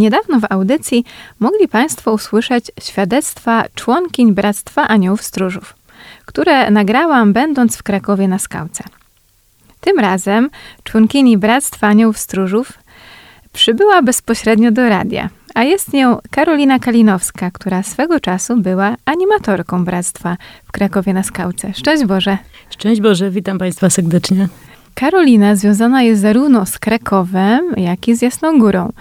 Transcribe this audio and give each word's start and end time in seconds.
Niedawno 0.00 0.40
w 0.40 0.52
audycji 0.52 1.04
mogli 1.40 1.68
Państwo 1.68 2.12
usłyszeć 2.12 2.70
świadectwa 2.80 3.64
członkiń 3.74 4.32
Bractwa 4.34 4.88
Aniołów 4.88 5.22
Stróżów, 5.22 5.74
które 6.26 6.70
nagrałam 6.70 7.32
będąc 7.32 7.76
w 7.76 7.82
Krakowie 7.82 8.28
na 8.28 8.38
skałce. 8.38 8.84
Tym 9.80 9.98
razem 9.98 10.50
członkini 10.84 11.38
Bractwa 11.38 11.86
Aniołów 11.86 12.18
Stróżów 12.18 12.72
przybyła 13.52 14.02
bezpośrednio 14.02 14.70
do 14.70 14.88
radia, 14.88 15.28
a 15.54 15.62
jest 15.62 15.92
nią 15.92 16.18
Karolina 16.30 16.78
Kalinowska, 16.78 17.50
która 17.50 17.82
swego 17.82 18.20
czasu 18.20 18.56
była 18.56 18.96
animatorką 19.04 19.84
Bractwa 19.84 20.36
w 20.64 20.72
Krakowie 20.72 21.14
na 21.14 21.22
skałce. 21.22 21.74
Szczęść 21.74 22.04
Boże! 22.04 22.38
Szczęść 22.70 23.00
Boże, 23.00 23.30
witam 23.30 23.58
Państwa 23.58 23.90
serdecznie. 23.90 24.48
Karolina 24.94 25.56
związana 25.56 26.02
jest 26.02 26.20
zarówno 26.20 26.66
z 26.66 26.78
Krakowem, 26.78 27.74
jak 27.76 28.08
i 28.08 28.16
z 28.16 28.22
Jasną 28.22 28.58
Górą. 28.58 28.92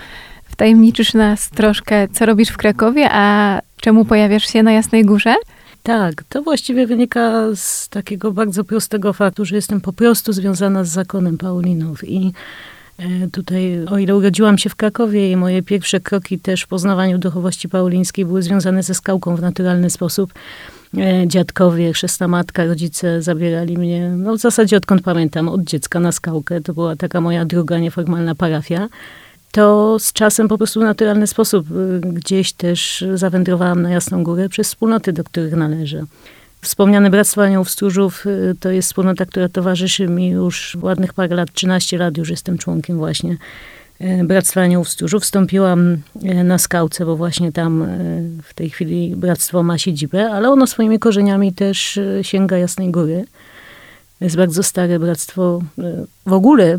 Wtajemniczysz 0.59 1.13
nas 1.13 1.49
troszkę, 1.49 2.07
co 2.07 2.25
robisz 2.25 2.49
w 2.49 2.57
Krakowie, 2.57 3.07
a 3.11 3.59
czemu 3.81 4.05
pojawiasz 4.05 4.43
się 4.43 4.63
na 4.63 4.71
Jasnej 4.71 5.05
Górze? 5.05 5.35
Tak, 5.83 6.23
to 6.29 6.41
właściwie 6.41 6.87
wynika 6.87 7.43
z 7.55 7.89
takiego 7.89 8.31
bardzo 8.31 8.63
prostego 8.63 9.13
faktu, 9.13 9.45
że 9.45 9.55
jestem 9.55 9.81
po 9.81 9.93
prostu 9.93 10.33
związana 10.33 10.83
z 10.83 10.89
zakonem 10.89 11.37
Paulinów 11.37 12.09
i 12.09 12.33
e, 12.97 13.27
Tutaj, 13.31 13.85
o 13.85 13.97
ile 13.97 14.15
urodziłam 14.15 14.57
się 14.57 14.69
w 14.69 14.75
Krakowie 14.75 15.31
i 15.31 15.35
moje 15.35 15.63
pierwsze 15.63 15.99
kroki 15.99 16.39
też 16.39 16.61
w 16.61 16.67
poznawaniu 16.67 17.17
duchowości 17.17 17.69
paulińskiej 17.69 18.25
były 18.25 18.41
związane 18.41 18.83
ze 18.83 18.93
skałką 18.93 19.35
w 19.35 19.41
naturalny 19.41 19.89
sposób. 19.89 20.33
E, 20.97 21.27
Dziadkowie, 21.27 21.93
chrzestna 21.93 22.27
matka, 22.27 22.65
rodzice 22.65 23.21
zabierali 23.21 23.77
mnie, 23.77 24.09
no 24.09 24.33
w 24.35 24.39
zasadzie 24.39 24.77
odkąd 24.77 25.01
pamiętam, 25.01 25.49
od 25.49 25.63
dziecka 25.63 25.99
na 25.99 26.11
skałkę. 26.11 26.61
To 26.61 26.73
była 26.73 26.95
taka 26.95 27.21
moja 27.21 27.45
druga 27.45 27.79
nieformalna 27.79 28.35
parafia. 28.35 28.89
To 29.51 29.97
z 29.99 30.13
czasem 30.13 30.47
po 30.47 30.57
prostu 30.57 30.79
w 30.79 30.83
naturalny 30.83 31.27
sposób 31.27 31.67
y, 31.71 32.01
gdzieś 32.03 32.53
też 32.53 33.05
zawędrowałam 33.13 33.81
na 33.81 33.89
Jasną 33.89 34.23
Górę 34.23 34.49
przez 34.49 34.67
wspólnoty, 34.67 35.13
do 35.13 35.23
których 35.23 35.53
należę. 35.53 36.03
Wspomniane 36.61 37.09
Bractwo 37.09 37.43
Aniołów 37.43 37.69
Stróżów 37.69 38.25
y, 38.25 38.55
to 38.59 38.69
jest 38.69 38.87
wspólnota, 38.87 39.25
która 39.25 39.49
towarzyszy 39.49 40.07
mi 40.07 40.29
już 40.29 40.77
ładnych 40.81 41.13
parę 41.13 41.35
lat, 41.35 41.53
13 41.53 41.97
lat 41.97 42.17
już 42.17 42.29
jestem 42.29 42.57
członkiem 42.57 42.97
właśnie 42.97 43.37
y, 44.01 44.23
Bractwa 44.23 44.61
Aniołów 44.61 44.89
Stróżów. 44.89 45.23
Wstąpiłam 45.23 45.97
na 46.43 46.57
skałce, 46.57 47.05
bo 47.05 47.15
właśnie 47.15 47.51
tam 47.51 47.85
w 48.43 48.53
tej 48.53 48.69
chwili 48.69 49.15
bractwo 49.15 49.63
ma 49.63 49.77
siedzibę, 49.77 50.31
ale 50.31 50.49
ono 50.49 50.67
swoimi 50.67 50.99
korzeniami 50.99 51.53
też 51.53 51.99
sięga 52.21 52.57
Jasnej 52.57 52.91
Góry. 52.91 53.25
Jest 54.21 54.35
bardzo 54.35 54.63
stare 54.63 54.99
bractwo. 54.99 55.61
W 56.25 56.33
ogóle 56.33 56.77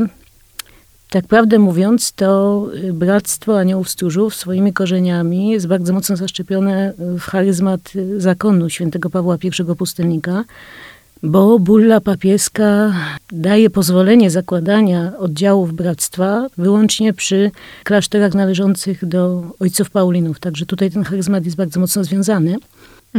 tak 1.10 1.26
prawdę 1.26 1.58
mówiąc, 1.58 2.12
to 2.12 2.66
y, 2.74 2.92
Bractwo 2.92 3.58
Aniołów 3.58 3.88
Stróżów 3.88 4.34
swoimi 4.34 4.72
korzeniami 4.72 5.48
jest 5.48 5.66
bardzo 5.66 5.92
mocno 5.92 6.16
zaszczepione 6.16 6.92
w 6.98 7.20
charyzmat 7.20 7.80
y, 7.96 8.20
zakonu 8.20 8.70
świętego 8.70 9.10
Pawła 9.10 9.38
I 9.42 9.76
Pustelnika, 9.78 10.44
bo 11.22 11.58
bulla 11.58 12.00
papieska 12.00 12.92
daje 13.32 13.70
pozwolenie 13.70 14.30
zakładania 14.30 15.12
oddziałów 15.18 15.72
bractwa 15.72 16.46
wyłącznie 16.58 17.12
przy 17.12 17.50
klasztorach 17.84 18.34
należących 18.34 19.06
do 19.06 19.42
ojców 19.60 19.90
Paulinów. 19.90 20.40
Także 20.40 20.66
tutaj 20.66 20.90
ten 20.90 21.04
charyzmat 21.04 21.44
jest 21.44 21.56
bardzo 21.56 21.80
mocno 21.80 22.04
związany. 22.04 22.56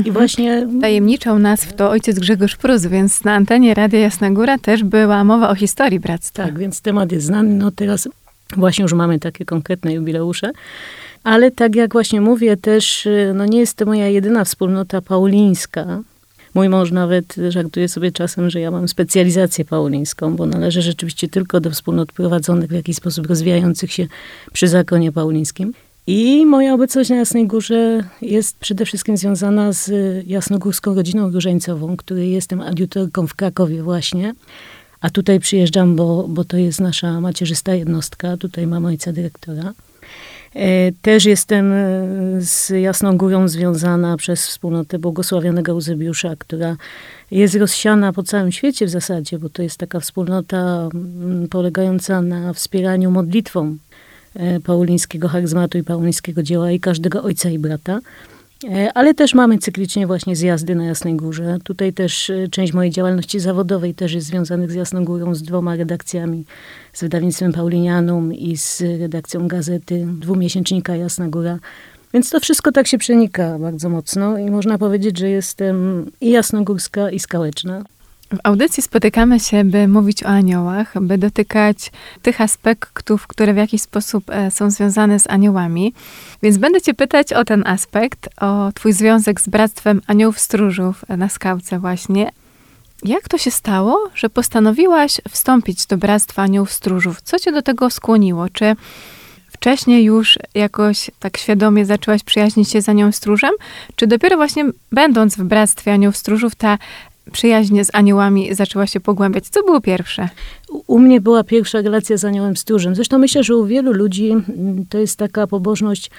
I 0.05 0.11
właśnie 0.11 0.67
Tajemniczał 0.81 1.39
nas 1.39 1.65
w 1.65 1.73
to 1.73 1.89
ojciec 1.89 2.19
Grzegorz 2.19 2.55
Prus, 2.55 2.85
więc 2.85 3.23
na 3.23 3.33
antenie 3.33 3.73
Radia 3.73 3.99
Jasna 3.99 4.31
Góra 4.31 4.57
też 4.57 4.83
była 4.83 5.23
mowa 5.23 5.49
o 5.49 5.55
historii 5.55 5.99
bractwa. 5.99 6.43
Tak, 6.43 6.59
więc 6.59 6.81
temat 6.81 7.11
jest 7.11 7.25
znany. 7.25 7.49
No 7.49 7.71
teraz 7.71 8.09
właśnie 8.57 8.83
już 8.83 8.93
mamy 8.93 9.19
takie 9.19 9.45
konkretne 9.45 9.93
jubileusze. 9.93 10.51
Ale 11.23 11.51
tak 11.51 11.75
jak 11.75 11.91
właśnie 11.93 12.21
mówię, 12.21 12.57
też 12.57 13.05
y, 13.05 13.31
no 13.35 13.45
nie 13.45 13.59
jest 13.59 13.77
to 13.77 13.85
moja 13.85 14.07
jedyna 14.07 14.45
wspólnota 14.45 15.01
paulińska. 15.01 16.01
Mój 16.53 16.69
mąż 16.69 16.91
nawet 16.91 17.35
żartuje 17.49 17.87
sobie 17.87 18.11
czasem, 18.11 18.49
że 18.49 18.59
ja 18.59 18.71
mam 18.71 18.87
specjalizację 18.87 19.65
paulińską, 19.65 20.35
bo 20.35 20.45
należę 20.45 20.81
rzeczywiście 20.81 21.27
tylko 21.27 21.59
do 21.59 21.71
wspólnot 21.71 22.11
prowadzonych 22.11 22.69
w 22.69 22.73
jakiś 22.73 22.95
sposób 22.95 23.27
rozwijających 23.27 23.93
się 23.93 24.07
przy 24.53 24.67
zakonie 24.67 25.11
paulińskim. 25.11 25.73
I 26.13 26.45
moja 26.45 26.73
obecność 26.73 27.09
na 27.09 27.15
Jasnej 27.15 27.47
Górze 27.47 28.03
jest 28.21 28.59
przede 28.59 28.85
wszystkim 28.85 29.17
związana 29.17 29.73
z 29.73 29.91
jasnogórską 30.27 30.95
rodziną 30.95 31.31
różańcową, 31.31 31.97
której 31.97 32.31
jestem 32.31 32.61
adiutorką 32.61 33.27
w 33.27 33.35
Krakowie 33.35 33.83
właśnie. 33.83 34.33
A 35.01 35.09
tutaj 35.09 35.39
przyjeżdżam, 35.39 35.95
bo, 35.95 36.27
bo 36.27 36.43
to 36.43 36.57
jest 36.57 36.81
nasza 36.81 37.21
macierzysta 37.21 37.75
jednostka. 37.75 38.37
Tutaj 38.37 38.67
mam 38.67 38.85
ojca 38.85 39.13
dyrektora. 39.13 39.73
E, 40.55 40.91
Też 40.91 41.25
jestem 41.25 41.71
e, 41.73 41.85
z 42.39 42.69
Jasną 42.69 43.17
Górą 43.17 43.47
związana 43.47 44.17
przez 44.17 44.47
wspólnotę 44.47 44.99
błogosławionego 44.99 45.71
Eusebiusza, 45.71 46.35
która 46.37 46.75
jest 47.31 47.55
rozsiana 47.55 48.13
po 48.13 48.23
całym 48.23 48.51
świecie 48.51 48.85
w 48.85 48.89
zasadzie, 48.89 49.39
bo 49.39 49.49
to 49.49 49.63
jest 49.63 49.77
taka 49.77 49.99
wspólnota 49.99 50.89
mm, 50.93 51.47
polegająca 51.47 52.21
na 52.21 52.53
wspieraniu 52.53 53.11
modlitwą 53.11 53.77
paulińskiego 54.63 55.27
charyzmatu 55.27 55.77
i 55.77 55.83
paulińskiego 55.83 56.43
dzieła 56.43 56.71
i 56.71 56.79
każdego 56.79 57.23
ojca 57.23 57.49
i 57.49 57.59
brata. 57.59 57.99
E, 58.69 58.93
Ale 58.93 59.13
też 59.13 59.33
mamy 59.33 59.57
cyklicznie 59.57 60.07
właśnie 60.07 60.35
zjazdy 60.35 60.75
na 60.75 60.85
Jasnej 60.85 61.15
Górze. 61.15 61.57
Tutaj 61.63 61.93
też 61.93 62.29
e, 62.29 62.47
część 62.47 62.73
mojej 62.73 62.91
działalności 62.91 63.39
zawodowej 63.39 63.93
też 63.93 64.13
jest 64.13 64.27
związanych 64.27 64.71
z 64.71 64.73
Jasną 64.73 65.05
Górą, 65.05 65.35
z 65.35 65.41
dwoma 65.41 65.75
redakcjami, 65.75 66.45
z 66.93 67.01
wydawnictwem 67.01 67.53
Paulinianum 67.53 68.33
i 68.33 68.57
z 68.57 68.81
redakcją 68.81 69.47
gazety 69.47 70.07
dwumiesięcznika 70.19 70.95
Jasna 70.95 71.27
Góra. 71.27 71.59
Więc 72.13 72.29
to 72.29 72.39
wszystko 72.39 72.71
tak 72.71 72.87
się 72.87 72.97
przenika 72.97 73.59
bardzo 73.59 73.89
mocno 73.89 74.37
i 74.37 74.51
można 74.51 74.77
powiedzieć, 74.77 75.17
że 75.17 75.29
jestem 75.29 76.05
i 76.21 76.31
jasnogórska, 76.31 77.11
i 77.11 77.19
skałeczna. 77.19 77.83
W 78.31 78.37
audycji 78.43 78.83
spotykamy 78.83 79.39
się, 79.39 79.63
by 79.63 79.87
mówić 79.87 80.23
o 80.23 80.27
aniołach, 80.27 80.93
by 81.01 81.17
dotykać 81.17 81.91
tych 82.21 82.41
aspektów, 82.41 83.27
które 83.27 83.53
w 83.53 83.57
jakiś 83.57 83.81
sposób 83.81 84.29
e, 84.29 84.51
są 84.51 84.71
związane 84.71 85.19
z 85.19 85.29
aniołami. 85.29 85.93
Więc 86.43 86.57
będę 86.57 86.81
Cię 86.81 86.93
pytać 86.93 87.33
o 87.33 87.45
ten 87.45 87.67
aspekt, 87.67 88.29
o 88.41 88.71
Twój 88.75 88.93
związek 88.93 89.41
z 89.41 89.49
Bractwem 89.49 90.01
Aniołów 90.07 90.39
Stróżów 90.39 91.05
na 91.09 91.29
skałce 91.29 91.79
właśnie. 91.79 92.31
Jak 93.03 93.29
to 93.29 93.37
się 93.37 93.51
stało, 93.51 94.09
że 94.15 94.29
postanowiłaś 94.29 95.21
wstąpić 95.29 95.85
do 95.85 95.97
Bractwa 95.97 96.41
Aniołów 96.41 96.71
Stróżów? 96.71 97.21
Co 97.21 97.39
Cię 97.39 97.51
do 97.51 97.61
tego 97.61 97.89
skłoniło? 97.89 98.49
Czy 98.49 98.75
wcześniej 99.51 100.03
już 100.03 100.39
jakoś 100.55 101.11
tak 101.19 101.37
świadomie 101.37 101.85
zaczęłaś 101.85 102.23
przyjaźnić 102.23 102.69
się 102.69 102.81
z 102.81 102.89
Aniołem 102.89 103.13
Stróżem? 103.13 103.51
Czy 103.95 104.07
dopiero 104.07 104.37
właśnie 104.37 104.65
będąc 104.91 105.37
w 105.37 105.43
Bractwie 105.43 105.93
Aniołów 105.93 106.17
Stróżów 106.17 106.55
ta 106.55 106.77
przyjaźń 107.31 107.83
z 107.83 107.89
aniołami 107.95 108.55
zaczęła 108.55 108.87
się 108.87 108.99
pogłębiać? 108.99 109.49
Co 109.49 109.63
było 109.63 109.81
pierwsze? 109.81 110.29
U- 110.87 110.99
mnie 110.99 111.21
była 111.21 111.43
pierwsza 111.43 111.81
relacja 111.81 112.17
z 112.17 112.25
aniołem 112.25 112.57
stróżem. 112.57 112.95
Zresztą 112.95 113.17
myślę, 113.17 113.43
że 113.43 113.55
u 113.55 113.65
wielu 113.65 113.93
ludzi 113.93 114.29
mm, 114.31 114.85
to 114.89 114.97
jest 114.97 115.17
taka 115.19 115.47
pobożność 115.47 116.11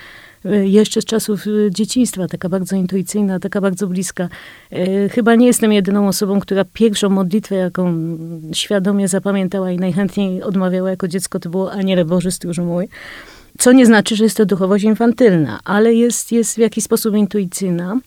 y, 0.47 0.69
jeszcze 0.69 1.03
z 1.03 1.05
czasów 1.05 1.47
y, 1.47 1.71
dzieciństwa, 1.71 2.29
taka 2.29 2.49
bardzo 2.49 2.77
intuicyjna, 2.77 3.39
taka 3.41 3.61
bardzo 3.61 3.87
bliska. 3.87 4.29
Y, 4.73 5.09
Chyba 5.13 5.35
nie 5.35 5.47
jestem 5.47 5.73
jedyną 5.73 6.09
osobą, 6.09 6.41
która 6.41 6.65
pierwszą 6.73 7.09
modlitwę, 7.09 7.55
jaką 7.55 7.95
świadomie 8.53 9.09
zapamiętała 9.09 9.71
i 9.71 9.79
najchętniej 9.79 10.43
odmawiała 10.43 10.91
jako 10.91 11.09
dziecko, 11.09 11.41
to 11.41 11.51
było 11.51 11.73
Aniele 11.73 12.05
Boży, 12.05 12.31
stróżu 12.31 12.65
mój. 12.65 12.89
Co 13.59 13.73
nie 13.73 13.87
znaczy, 13.87 14.17
że 14.17 14.25
jest 14.25 14.37
to 14.37 14.47
duchowość 14.47 14.85
infantylna, 14.85 15.61
ale 15.65 15.95
jest, 15.95 16.33
jest 16.33 16.55
w 16.55 16.59
jakiś 16.59 16.85
sposób 16.85 17.15
intuicyjna. 17.17 17.99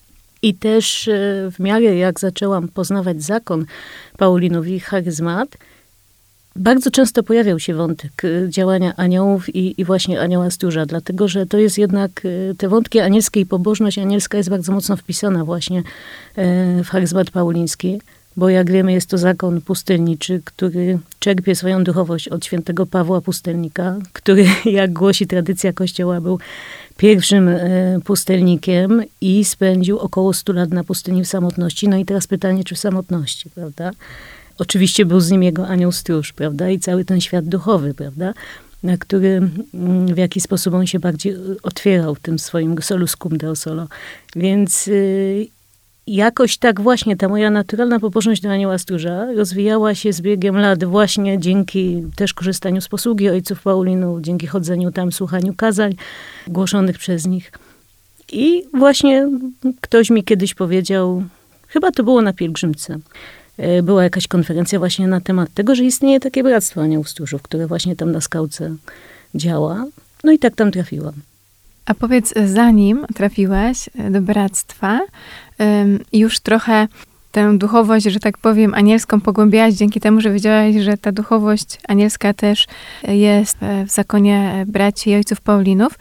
I 0.45 0.53
też 0.53 1.07
e, 1.07 1.13
w 1.51 1.59
miarę 1.59 1.95
jak 1.95 2.19
zaczęłam 2.19 2.67
poznawać 2.67 3.23
zakon 3.23 3.65
Paulinów 4.17 4.67
i 4.67 4.79
charyzmat, 4.79 5.57
bardzo 6.55 6.91
często 6.91 7.23
pojawiał 7.23 7.59
się 7.59 7.73
wątek 7.73 8.11
e, 8.25 8.49
działania 8.49 8.93
aniołów 8.95 9.55
i, 9.55 9.81
i 9.81 9.85
właśnie 9.85 10.21
anioła 10.21 10.51
stróża, 10.51 10.85
dlatego 10.85 11.27
że 11.27 11.45
to 11.45 11.57
jest 11.57 11.77
jednak, 11.77 12.11
e, 12.25 12.55
te 12.55 12.69
wątki 12.69 12.99
anielskie 12.99 13.39
i 13.39 13.45
pobożność 13.45 13.97
anielska 13.97 14.37
jest 14.37 14.49
bardzo 14.49 14.71
mocno 14.71 14.97
wpisana 14.97 15.45
właśnie 15.45 15.83
w 16.83 16.87
charyzmat 16.87 17.31
pauliński 17.31 17.99
bo 18.37 18.49
jak 18.49 18.71
wiemy 18.71 18.93
jest 18.93 19.09
to 19.09 19.17
zakon 19.17 19.61
pustelniczy, 19.61 20.41
który 20.45 20.99
czerpie 21.19 21.55
swoją 21.55 21.83
duchowość 21.83 22.27
od 22.27 22.45
świętego 22.45 22.85
Pawła 22.85 23.21
Pustelnika, 23.21 23.95
który, 24.13 24.45
jak 24.65 24.93
głosi 24.93 25.27
tradycja 25.27 25.73
Kościoła, 25.73 26.21
był 26.21 26.39
pierwszym 26.97 27.47
e, 27.47 27.99
pustelnikiem 28.03 29.03
i 29.21 29.45
spędził 29.45 29.99
około 29.99 30.33
100 30.33 30.53
lat 30.53 30.69
na 30.69 30.83
pustyni 30.83 31.23
w 31.23 31.27
samotności. 31.27 31.89
No 31.89 31.97
i 31.97 32.05
teraz 32.05 32.27
pytanie, 32.27 32.63
czy 32.63 32.75
w 32.75 32.79
samotności, 32.79 33.49
prawda? 33.49 33.91
Oczywiście 34.57 35.05
był 35.05 35.19
z 35.19 35.31
nim 35.31 35.43
jego 35.43 35.67
anioł 35.67 35.91
stróż, 35.91 36.33
prawda? 36.33 36.69
I 36.69 36.79
cały 36.79 37.05
ten 37.05 37.21
świat 37.21 37.45
duchowy, 37.45 37.93
prawda? 37.93 38.33
Na 38.83 38.97
który 38.97 39.49
mm, 39.73 40.15
w 40.15 40.17
jaki 40.17 40.41
sposób 40.41 40.73
on 40.73 40.87
się 40.87 40.99
bardziej 40.99 41.35
otwierał 41.63 42.15
tym 42.15 42.39
swoim 42.39 42.81
solus 42.81 43.15
cum 43.15 43.37
deo 43.37 43.55
solo. 43.55 43.87
Więc 44.35 44.87
y, 44.87 45.47
jakoś 46.07 46.57
tak 46.57 46.81
właśnie 46.81 47.17
ta 47.17 47.27
moja 47.27 47.51
naturalna 47.51 47.99
pobożność 47.99 48.41
do 48.41 48.51
anioła 48.51 48.77
stróża 48.77 49.33
rozwijała 49.35 49.95
się 49.95 50.13
z 50.13 50.21
biegiem 50.21 50.57
lat 50.57 50.83
właśnie 50.83 51.39
dzięki 51.39 52.03
też 52.15 52.33
korzystaniu 52.33 52.81
z 52.81 52.87
posługi 52.87 53.29
ojców 53.29 53.61
Paulinów, 53.61 54.21
dzięki 54.21 54.47
chodzeniu 54.47 54.91
tam, 54.91 55.11
słuchaniu 55.11 55.53
kazań 55.53 55.95
głoszonych 56.47 56.97
przez 56.97 57.27
nich. 57.27 57.51
I 58.31 58.63
właśnie 58.73 59.29
ktoś 59.81 60.09
mi 60.09 60.23
kiedyś 60.23 60.53
powiedział, 60.53 61.23
chyba 61.67 61.91
to 61.91 62.03
było 62.03 62.21
na 62.21 62.33
pielgrzymce, 62.33 62.97
e, 63.57 63.83
była 63.83 64.03
jakaś 64.03 64.27
konferencja 64.27 64.79
właśnie 64.79 65.07
na 65.07 65.21
temat 65.21 65.53
tego, 65.53 65.75
że 65.75 65.83
istnieje 65.83 66.19
takie 66.19 66.43
bractwo 66.43 66.81
aniołów 66.81 67.09
stróżów, 67.09 67.41
które 67.41 67.67
właśnie 67.67 67.95
tam 67.95 68.11
na 68.11 68.21
skałce 68.21 68.75
działa. 69.35 69.85
No 70.23 70.31
i 70.31 70.39
tak 70.39 70.55
tam 70.55 70.71
trafiłam. 70.71 71.13
A 71.85 71.93
powiedz, 71.93 72.33
zanim 72.45 73.05
trafiłaś 73.15 73.89
do 74.09 74.21
bractwa, 74.21 74.99
już 76.13 76.39
trochę 76.39 76.87
tę 77.35 77.57
duchowość, 77.57 78.05
że 78.05 78.19
tak 78.19 78.37
powiem, 78.37 78.73
anielską 78.73 79.21
pogłębiałaś 79.21 79.73
dzięki 79.73 79.99
temu, 79.99 80.21
że 80.21 80.31
wiedziałaś, 80.31 80.75
że 80.75 80.97
ta 80.97 81.11
duchowość 81.11 81.79
anielska 81.87 82.33
też 82.33 82.67
jest 83.07 83.57
w 83.87 83.91
zakonie 83.91 84.65
braci 84.67 85.09
i 85.09 85.15
ojców 85.15 85.41
Paulinów, 85.41 85.93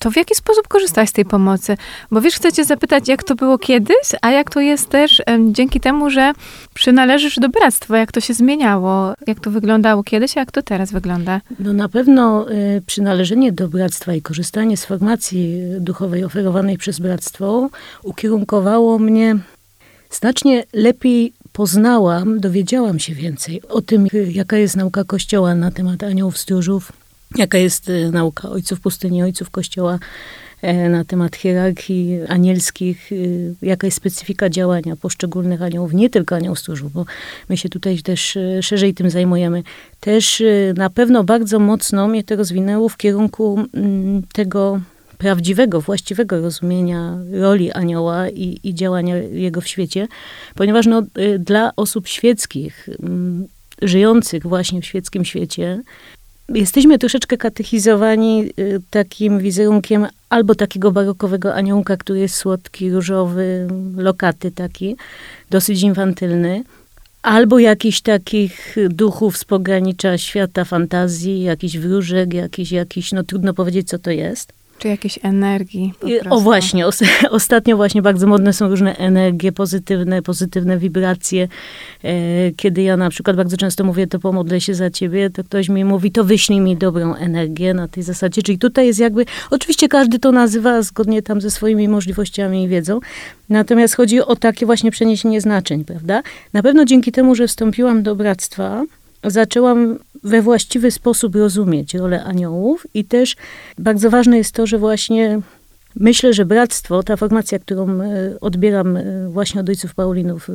to 0.00 0.10
w 0.10 0.16
jaki 0.16 0.34
sposób 0.34 0.68
korzystałaś 0.68 1.08
z 1.08 1.12
tej 1.12 1.24
pomocy? 1.24 1.76
Bo 2.10 2.20
wiesz, 2.20 2.34
chcę 2.34 2.52
cię 2.52 2.64
zapytać, 2.64 3.08
jak 3.08 3.24
to 3.24 3.34
było 3.34 3.58
kiedyś, 3.58 4.06
a 4.22 4.30
jak 4.30 4.50
to 4.50 4.60
jest 4.60 4.88
też 4.88 5.22
dzięki 5.50 5.80
temu, 5.80 6.10
że 6.10 6.32
przynależysz 6.74 7.36
do 7.36 7.48
bractwa, 7.48 7.98
jak 7.98 8.12
to 8.12 8.20
się 8.20 8.34
zmieniało, 8.34 9.14
jak 9.26 9.40
to 9.40 9.50
wyglądało 9.50 10.02
kiedyś, 10.02 10.36
a 10.36 10.40
jak 10.40 10.52
to 10.52 10.62
teraz 10.62 10.92
wygląda? 10.92 11.40
No 11.58 11.72
na 11.72 11.88
pewno 11.88 12.50
y, 12.50 12.82
przynależenie 12.86 13.52
do 13.52 13.68
bractwa 13.68 14.14
i 14.14 14.22
korzystanie 14.22 14.76
z 14.76 14.84
formacji 14.84 15.60
duchowej 15.80 16.24
oferowanej 16.24 16.78
przez 16.78 16.98
bractwo 16.98 17.68
ukierunkowało 18.02 18.98
mnie 18.98 19.36
znacznie 20.10 20.64
lepiej 20.72 21.32
poznałam, 21.52 22.40
dowiedziałam 22.40 22.98
się 22.98 23.14
więcej 23.14 23.62
o 23.68 23.82
tym, 23.82 24.06
jaka 24.28 24.56
jest 24.56 24.76
nauka 24.76 25.04
Kościoła 25.04 25.54
na 25.54 25.70
temat 25.70 26.02
aniołów 26.02 26.38
stróżów, 26.38 26.92
jaka 27.36 27.58
jest 27.58 27.90
e, 27.90 28.10
nauka 28.10 28.50
ojców 28.50 28.80
pustyni, 28.80 29.22
ojców 29.22 29.50
Kościoła 29.50 29.98
e, 30.62 30.88
na 30.88 31.04
temat 31.04 31.36
hierarchii 31.36 32.18
anielskich, 32.28 33.12
e, 33.12 33.16
jaka 33.66 33.86
jest 33.86 33.96
specyfika 33.96 34.50
działania 34.50 34.96
poszczególnych 34.96 35.62
aniołów, 35.62 35.92
nie 35.92 36.10
tylko 36.10 36.36
anioł 36.36 36.56
stróżów, 36.56 36.92
bo 36.92 37.04
my 37.48 37.56
się 37.56 37.68
tutaj 37.68 37.98
też 37.98 38.38
szerzej 38.62 38.94
tym 38.94 39.10
zajmujemy. 39.10 39.62
Też 40.00 40.42
na 40.76 40.90
pewno 40.90 41.24
bardzo 41.24 41.58
mocno 41.58 42.08
mnie 42.08 42.24
to 42.24 42.36
rozwinęło 42.36 42.88
w 42.88 42.96
kierunku 42.96 43.64
mm, 43.74 44.22
tego 44.32 44.80
prawdziwego, 45.18 45.80
właściwego 45.80 46.40
rozumienia 46.40 47.18
roli 47.32 47.72
anioła 47.72 48.28
i, 48.28 48.60
i 48.62 48.74
działania 48.74 49.16
jego 49.16 49.60
w 49.60 49.66
świecie, 49.66 50.08
ponieważ 50.54 50.86
no, 50.86 51.02
y, 51.18 51.38
dla 51.38 51.72
osób 51.76 52.08
świeckich, 52.08 52.88
mm, 53.02 53.46
żyjących 53.82 54.42
właśnie 54.42 54.80
w 54.80 54.86
świeckim 54.86 55.24
świecie, 55.24 55.82
jesteśmy 56.48 56.98
troszeczkę 56.98 57.36
katechizowani 57.36 58.50
y, 58.60 58.80
takim 58.90 59.38
wizerunkiem 59.38 60.06
albo 60.28 60.54
takiego 60.54 60.92
barokowego 60.92 61.54
aniołka, 61.54 61.96
który 61.96 62.18
jest 62.18 62.34
słodki, 62.34 62.90
różowy, 62.90 63.68
lokaty 63.96 64.50
taki, 64.50 64.96
dosyć 65.50 65.82
infantylny, 65.82 66.64
albo 67.22 67.58
jakichś 67.58 68.00
takich 68.00 68.76
duchów 68.90 69.36
z 69.36 69.44
pogranicza 69.44 70.18
świata 70.18 70.64
fantazji, 70.64 71.42
jakiś 71.42 71.78
wróżek, 71.78 72.34
jakiś, 72.34 72.72
jakiś, 72.72 73.12
no 73.12 73.22
trudno 73.22 73.54
powiedzieć, 73.54 73.88
co 73.88 73.98
to 73.98 74.10
jest. 74.10 74.52
Czy 74.78 74.88
jakiejś 74.88 75.18
energii. 75.22 75.92
O 76.30 76.40
właśnie, 76.40 76.86
os 76.86 77.02
ostatnio 77.30 77.76
właśnie 77.76 78.02
bardzo 78.02 78.26
modne 78.26 78.52
są 78.52 78.68
różne 78.68 78.96
energie, 78.96 79.52
pozytywne, 79.52 80.22
pozytywne 80.22 80.78
wibracje. 80.78 81.48
E, 82.04 82.10
kiedy 82.56 82.82
ja 82.82 82.96
na 82.96 83.10
przykład 83.10 83.36
bardzo 83.36 83.56
często 83.56 83.84
mówię, 83.84 84.06
to 84.06 84.18
pomodlę 84.18 84.60
się 84.60 84.74
za 84.74 84.90
ciebie, 84.90 85.30
to 85.30 85.44
ktoś 85.44 85.68
mi 85.68 85.84
mówi, 85.84 86.12
to 86.12 86.24
wyślij 86.24 86.60
mi 86.60 86.76
dobrą 86.76 87.14
energię 87.14 87.74
na 87.74 87.88
tej 87.88 88.02
zasadzie. 88.02 88.42
Czyli 88.42 88.58
tutaj 88.58 88.86
jest 88.86 88.98
jakby, 88.98 89.24
oczywiście 89.50 89.88
każdy 89.88 90.18
to 90.18 90.32
nazywa 90.32 90.82
zgodnie 90.82 91.22
tam 91.22 91.40
ze 91.40 91.50
swoimi 91.50 91.88
możliwościami 91.88 92.64
i 92.64 92.68
wiedzą, 92.68 93.00
natomiast 93.48 93.96
chodzi 93.96 94.20
o 94.20 94.36
takie 94.36 94.66
właśnie 94.66 94.90
przeniesienie 94.90 95.40
znaczeń, 95.40 95.84
prawda? 95.84 96.22
Na 96.52 96.62
pewno 96.62 96.84
dzięki 96.84 97.12
temu, 97.12 97.34
że 97.34 97.48
wstąpiłam 97.48 98.02
do 98.02 98.16
bractwa, 98.16 98.82
zaczęłam 99.24 99.98
we 100.24 100.42
właściwy 100.42 100.90
sposób 100.90 101.34
rozumieć 101.34 101.94
rolę 101.94 102.24
aniołów 102.24 102.86
i 102.94 103.04
też 103.04 103.36
bardzo 103.78 104.10
ważne 104.10 104.38
jest 104.38 104.52
to, 104.52 104.66
że 104.66 104.78
właśnie 104.78 105.40
myślę, 105.96 106.32
że 106.32 106.44
bractwo, 106.44 107.02
ta 107.02 107.16
formacja, 107.16 107.58
którą 107.58 108.00
e, 108.00 108.40
odbieram 108.40 108.96
e, 108.96 109.28
właśnie 109.28 109.60
od 109.60 109.68
ojców 109.68 109.94
Paulinów 109.94 110.50
e, 110.50 110.52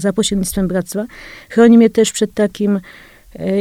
za 0.00 0.12
pośrednictwem 0.12 0.68
bractwa, 0.68 1.06
chroni 1.48 1.78
mnie 1.78 1.90
też 1.90 2.12
przed 2.12 2.34
takim 2.34 2.80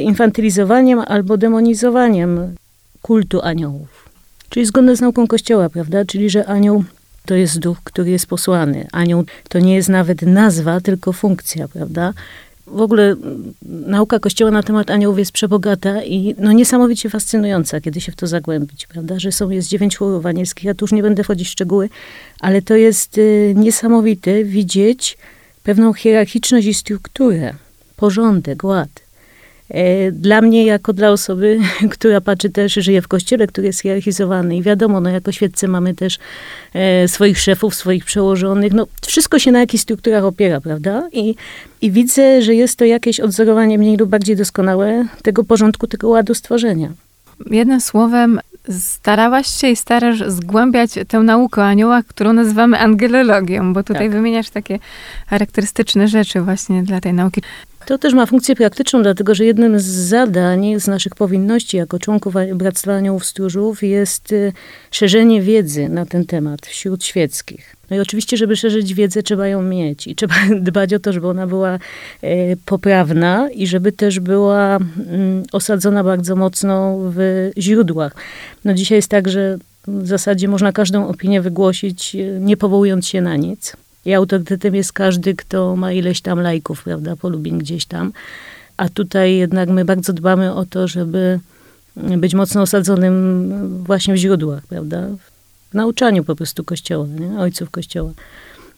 infantylizowaniem 0.01 1.00
albo 1.00 1.38
demonizowaniem 1.38 2.56
kultu 3.01 3.41
aniołów. 3.41 4.09
Czyli 4.50 4.65
zgodne 4.65 4.95
z 4.95 5.01
nauką 5.01 5.27
Kościoła, 5.27 5.69
prawda? 5.69 6.06
Czyli, 6.06 6.30
że 6.30 6.45
anioł 6.45 6.83
to 7.25 7.36
jest 7.36 7.59
duch, 7.59 7.77
który 7.83 8.09
jest 8.09 8.27
posłany. 8.27 8.88
Anioł 8.91 9.24
to 9.50 9.60
nie 9.60 9.75
jest 9.75 9.89
nawet 9.89 10.22
nazwa, 10.22 10.81
tylko 10.81 11.13
funkcja, 11.13 11.67
prawda? 11.67 12.13
W 12.67 12.81
ogóle 12.81 13.15
nauka 13.65 14.19
Kościoła 14.19 14.51
na 14.51 14.63
temat 14.63 14.91
aniołów 14.91 15.19
jest 15.19 15.31
przebogata 15.31 16.03
i 16.03 16.36
no 16.38 16.51
niesamowicie 16.51 17.10
fascynująca, 17.10 17.81
kiedy 17.81 18.01
się 18.01 18.12
w 18.12 18.15
to 18.15 18.27
zagłębić, 18.27 18.88
prawda? 18.88 19.19
Że 19.19 19.31
są, 19.31 19.50
jest 19.50 19.67
dziewięć 19.67 19.98
chórów 19.98 20.25
anielskich, 20.25 20.63
ja 20.63 20.74
tu 20.74 20.84
już 20.84 20.91
nie 20.91 21.01
będę 21.01 21.24
wchodzić 21.24 21.48
w 21.48 21.51
szczegóły, 21.51 21.89
ale 22.39 22.62
to 22.62 22.75
jest 22.75 23.17
y, 23.17 23.53
niesamowite 23.57 24.43
widzieć 24.43 25.17
pewną 25.63 25.93
hierarchiczność 25.93 26.67
i 26.67 26.74
strukturę, 26.74 27.53
porządek, 27.95 28.63
ład. 28.63 29.04
E, 29.69 30.12
dla 30.12 30.41
mnie, 30.41 30.65
jako 30.65 30.93
dla 30.93 31.10
osoby, 31.10 31.60
która 31.95 32.22
patrzy 32.22 32.50
też, 32.50 32.74
żyje 32.74 33.01
w 33.01 33.07
kościele, 33.07 33.48
który 33.48 33.67
jest 33.67 33.81
hierarchizowany 33.81 34.57
i 34.57 34.62
wiadomo, 34.62 35.01
no 35.01 35.10
jako 35.10 35.31
świeccy 35.31 35.67
mamy 35.67 35.95
też 35.95 36.17
e, 36.74 37.07
swoich 37.07 37.39
szefów, 37.39 37.75
swoich 37.75 38.05
przełożonych, 38.05 38.74
no 38.74 38.88
wszystko 39.07 39.39
się 39.39 39.51
na 39.51 39.60
jakichś 39.60 39.84
strukturach 39.84 40.24
opiera, 40.24 40.62
prawda? 40.62 41.10
I, 41.12 41.36
I 41.81 41.91
widzę, 41.91 42.41
że 42.41 42.55
jest 42.55 42.77
to 42.77 42.86
jakieś 42.86 43.19
odzorowanie 43.19 43.77
mniej 43.77 43.98
lub 43.98 44.10
bardziej 44.10 44.36
doskonałe 44.36 45.05
tego 45.22 45.43
porządku, 45.43 45.88
tego 45.88 46.10
ładu 46.10 46.34
stworzenia. 46.34 46.89
Jednym 47.51 47.81
słowem, 47.81 48.39
starałaś 48.69 49.48
się 49.48 49.67
i 49.67 49.75
starasz 49.75 50.24
zgłębiać 50.27 50.91
tę 51.07 51.19
naukę 51.19 51.62
o 51.62 51.65
aniołach, 51.65 52.05
którą 52.05 52.34
nazywamy 52.34 52.79
angelologią, 52.79 53.74
bo 53.74 53.84
tutaj 53.84 54.07
tak. 54.07 54.12
wymieniasz 54.12 54.50
takie 54.50 54.79
charakterystyczne 55.27 56.07
rzeczy 56.07 56.41
właśnie 56.41 56.84
dla 56.84 57.01
tej 57.01 57.13
nauki. 57.13 57.41
To 57.86 57.98
też 57.98 58.13
ma 58.13 58.25
funkcję 58.25 58.55
praktyczną, 58.55 59.03
dlatego 59.03 59.36
że 59.36 59.45
jednym 59.45 59.79
z 59.79 59.86
zadań, 59.86 60.79
z 60.79 60.88
naszych 60.88 61.15
powinności 61.15 61.77
jako 61.77 62.00
członków 62.00 62.34
Bractwa 62.55 62.93
Aniołów 62.93 63.25
Stróżów 63.25 63.84
jest 63.84 64.31
y, 64.31 64.53
szerzenie 64.91 65.41
wiedzy 65.41 65.89
na 65.89 66.05
ten 66.05 66.25
temat 66.25 66.65
wśród 66.65 67.03
świeckich. 67.03 67.75
No 67.89 67.98
i 67.98 68.00
oczywiście, 68.00 68.38
żeby 68.38 68.56
szerzyć 68.56 68.94
wiedzę, 68.94 69.24
trzeba 69.24 69.48
ją 69.48 69.62
mieć 69.62 70.08
i 70.08 70.15
trzeba 70.15 70.36
dbać 70.62 70.94
o 70.94 71.00
to, 71.00 71.13
żeby 71.13 71.27
ona 71.27 71.48
była 71.48 71.80
e, 72.22 72.56
poprawna 72.65 73.50
i 73.50 73.68
żeby 73.68 73.92
też 73.92 74.20
była 74.20 74.75
mm, 74.75 75.44
osadzona 75.51 76.04
bardzo 76.04 76.36
mocno 76.36 76.98
w 77.00 77.50
źródłach. 77.58 78.15
No 78.65 78.74
dzisiaj 78.74 78.98
jest 78.98 79.10
tak, 79.10 79.30
że 79.30 79.58
w 79.88 80.08
zasadzie 80.08 80.48
można 80.48 80.72
każdą 80.72 81.08
opinię 81.08 81.42
wygłosić, 81.42 82.15
e, 82.15 82.39
nie 82.39 82.58
powołując 82.58 83.08
się 83.08 83.22
na 83.22 83.36
nic. 83.36 83.74
I 84.06 84.13
autorytetem 84.13 84.75
jest 84.75 84.94
każdy, 84.94 85.36
kto 85.36 85.75
ma 85.75 85.92
ileś 85.92 86.22
tam 86.22 86.39
lajków, 86.39 86.84
prawda, 86.84 87.15
polubień 87.15 87.58
gdzieś 87.58 87.86
tam. 87.86 88.12
A 88.77 88.89
tutaj 88.89 89.36
jednak 89.36 89.70
my 89.70 89.86
bardzo 89.86 90.13
dbamy 90.13 90.54
o 90.54 90.65
to, 90.65 90.88
żeby 90.88 91.39
być 91.96 92.34
mocno 92.34 92.62
osadzonym 92.62 93.84
właśnie 93.84 94.13
w 94.13 94.18
źródłach, 94.18 94.63
prawda? 94.68 95.08
Nauczaniu 95.75 96.24
po 96.24 96.36
prostu 96.36 96.63
Kościoła, 96.63 97.08
nie? 97.20 97.39
ojców 97.39 97.70
Kościoła. 97.70 98.12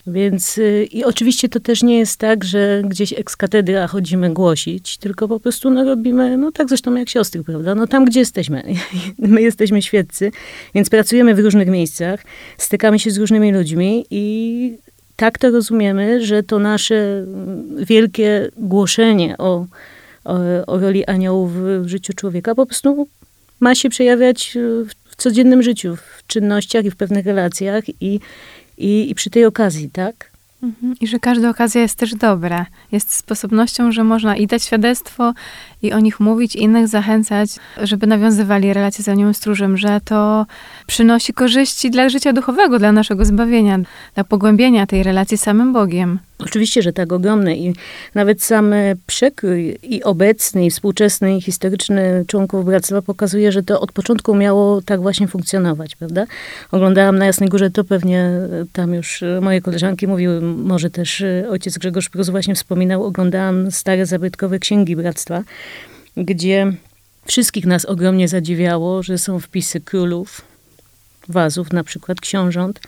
Więc 0.08 0.58
y, 0.58 0.88
i 0.92 1.04
oczywiście 1.04 1.50
to 1.50 1.60
też 1.60 1.84
nie 1.84 1.98
jest 2.00 2.20
tak, 2.20 2.44
że 2.44 2.82
gdzieś 2.86 3.14
ex 3.14 3.36
katedra 3.36 3.88
chodzimy 3.88 4.34
głosić, 4.34 4.98
tylko 4.98 5.28
po 5.28 5.40
prostu 5.40 5.70
no, 5.70 5.84
robimy, 5.84 6.38
no 6.38 6.52
tak 6.52 6.70
zresztą 6.70 6.96
jak 6.96 7.10
siostry, 7.10 7.44
prawda? 7.44 7.76
No 7.76 7.88
tam, 7.88 8.06
gdzie 8.06 8.20
jesteśmy. 8.20 8.64
My 9.20 9.42
jesteśmy 9.42 9.82
świeccy, 9.82 10.32
więc 10.76 10.90
pracujemy 10.90 11.36
w 11.36 11.40
różnych 11.40 11.68
miejscach, 11.68 12.24
stykamy 12.58 13.00
się 13.00 13.12
z 13.12 13.18
różnymi 13.18 13.52
ludźmi 13.52 14.06
i 14.12 14.78
tak 15.16 15.38
to 15.38 15.52
rozumiemy, 15.52 16.26
że 16.26 16.44
to 16.44 16.60
nasze 16.60 16.96
mm, 16.96 17.86
wielkie 17.86 18.50
głoszenie 18.58 19.38
o, 19.38 19.66
o, 20.26 20.36
o 20.68 20.80
roli 20.80 21.06
aniołów 21.06 21.54
w, 21.54 21.88
życiu 21.88 22.14
człowieka 22.14 22.56
po 22.56 22.66
prostu 22.66 23.08
ma 23.60 23.76
się 23.76 23.90
przejawiać 23.90 24.58
codziennym 25.18 25.64
życiu, 25.64 25.96
w 25.96 26.28
czynnościach 26.28 26.86
i 26.86 26.92
w 26.92 26.96
pewnych 26.96 27.26
relacjach 27.26 27.84
i, 27.90 28.20
i, 28.78 29.10
i 29.10 29.16
przy 29.16 29.30
tej 29.30 29.46
okazji, 29.46 29.90
tak? 29.90 30.38
Mhm. 30.64 30.96
I 31.02 31.08
że 31.08 31.20
każda 31.20 31.50
okazja 31.50 31.82
jest 31.82 31.96
też 31.96 32.16
dobra. 32.16 32.66
Jest 32.92 33.14
sposobnością, 33.14 33.92
że 33.92 34.04
można 34.04 34.36
i 34.36 34.48
dać 34.48 34.64
świadectwo, 34.64 35.34
i 35.82 35.94
o 35.94 36.00
nich 36.00 36.20
mówić, 36.20 36.56
innych 36.56 36.88
zachęcać, 36.88 37.50
żeby 37.84 38.08
nawiązywali 38.08 38.74
relacje 38.74 39.04
z 39.04 39.10
aniołem 39.10 39.34
stróżem, 39.34 39.78
że 39.78 40.02
to 40.06 40.46
przynosi 40.88 41.34
korzyści 41.34 41.92
dla 41.92 42.10
życia 42.10 42.34
duchowego, 42.34 42.80
dla 42.80 42.92
naszego 42.92 43.26
zbawienia, 43.26 43.80
dla 44.16 44.24
pogłębienia 44.24 44.88
tej 44.88 45.04
relacji 45.04 45.38
z 45.38 45.42
samym 45.42 45.74
Bogiem. 45.74 46.20
Oczywiście, 46.40 46.82
że 46.82 46.94
tak, 46.94 47.14
ogromny 47.14 47.58
i 47.58 47.74
nawet 48.16 48.44
sam 48.44 48.74
e, 48.74 48.96
przekrój 49.08 49.78
i 49.84 50.04
obecny, 50.04 50.66
i 50.66 50.72
współczesny, 50.72 51.38
i 51.38 51.42
historyczny 51.42 52.26
członków 52.28 52.66
Bractwa 52.66 53.02
pokazuje, 53.02 53.52
że 53.52 53.64
to 53.64 53.82
od 53.82 53.92
początku 53.92 54.36
miało 54.36 54.82
tak 54.82 55.02
właśnie 55.02 55.28
funkcjonować, 55.28 55.96
prawda? 55.96 56.26
Oglądałam 56.72 57.18
na 57.18 57.26
Jasnej 57.26 57.50
Górze, 57.50 57.70
to 57.70 57.84
pewnie 57.84 58.22
e, 58.22 58.66
tam 58.74 58.94
już 58.94 59.24
e, 59.24 59.42
moje 59.42 59.62
koleżanki 59.62 60.08
mówiły, 60.08 60.42
może 60.42 60.90
też 60.90 61.24
ojciec 61.50 61.78
Grzegorz 61.78 62.10
Prus 62.10 62.30
właśnie 62.30 62.56
wspominał, 62.56 63.04
oglądałam 63.04 63.72
stare 63.72 64.06
zabytkowe 64.06 64.60
księgi 64.60 64.96
Bractwa, 64.96 65.44
gdzie 66.18 66.74
wszystkich 67.26 67.66
nas 67.66 67.86
ogromnie 67.86 68.28
zadziwiało, 68.28 69.04
że 69.04 69.18
są 69.18 69.40
wpisy 69.40 69.82
królów, 69.82 70.42
wazów, 71.30 71.74
na 71.74 71.84
przykład 71.84 72.22
książąt, 72.22 72.80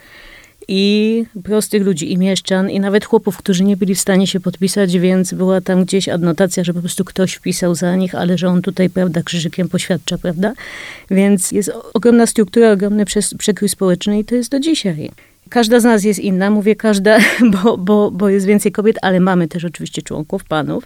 i 0.67 1.25
prostych 1.43 1.83
ludzi, 1.83 2.13
i 2.13 2.17
mieszczan, 2.17 2.69
i 2.69 2.79
nawet 2.79 3.05
chłopów, 3.05 3.37
którzy 3.37 3.63
nie 3.63 3.77
byli 3.77 3.95
w 3.95 3.99
stanie 3.99 4.27
się 4.27 4.39
podpisać, 4.39 4.97
więc 4.97 5.33
była 5.33 5.61
tam 5.61 5.85
gdzieś 5.85 6.09
adnotacja, 6.09 6.63
że 6.63 6.73
po 6.73 6.79
prostu 6.79 7.05
ktoś 7.05 7.33
wpisał 7.33 7.75
za 7.75 7.95
nich, 7.95 8.15
ale 8.15 8.37
że 8.37 8.47
on 8.47 8.61
tutaj, 8.61 8.89
prawda, 8.89 9.23
krzyżykiem 9.23 9.69
poświadcza, 9.69 10.17
prawda? 10.17 10.53
Więc 11.11 11.51
jest 11.51 11.71
ogromna 11.93 12.25
struktura, 12.25 12.71
ogromny 12.71 13.05
przekrój 13.37 13.69
społeczny 13.69 14.19
i 14.19 14.25
to 14.25 14.35
jest 14.35 14.51
do 14.51 14.59
dzisiaj. 14.59 15.11
Każda 15.49 15.79
z 15.79 15.83
nas 15.83 16.03
jest 16.03 16.19
inna, 16.19 16.51
mówię 16.51 16.75
każda, 16.75 17.17
bo, 17.63 17.77
bo, 17.77 18.11
bo 18.11 18.29
jest 18.29 18.45
więcej 18.45 18.71
kobiet, 18.71 18.97
ale 19.01 19.19
mamy 19.19 19.47
też 19.47 19.65
oczywiście 19.65 20.01
członków, 20.01 20.43
panów. 20.43 20.83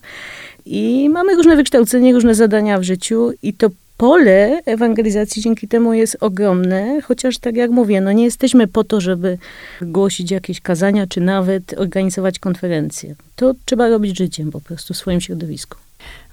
I 0.65 1.09
mamy 1.09 1.35
różne 1.35 1.55
wykształcenie, 1.55 2.13
różne 2.13 2.35
zadania 2.35 2.79
w 2.79 2.83
życiu 2.83 3.31
i 3.41 3.53
to 3.53 3.69
pole 3.97 4.61
ewangelizacji 4.65 5.41
dzięki 5.41 5.67
temu 5.67 5.93
jest 5.93 6.17
ogromne, 6.19 7.01
chociaż 7.01 7.37
tak 7.37 7.55
jak 7.55 7.71
mówię, 7.71 8.01
no 8.01 8.11
nie 8.11 8.23
jesteśmy 8.23 8.67
po 8.67 8.83
to, 8.83 9.01
żeby 9.01 9.37
głosić 9.81 10.31
jakieś 10.31 10.61
kazania, 10.61 11.07
czy 11.07 11.21
nawet 11.21 11.73
organizować 11.77 12.39
konferencje. 12.39 13.15
To 13.35 13.53
trzeba 13.65 13.89
robić 13.89 14.17
życiem 14.17 14.51
po 14.51 14.61
prostu 14.61 14.93
w 14.93 14.97
swoim 14.97 15.21
środowisku. 15.21 15.77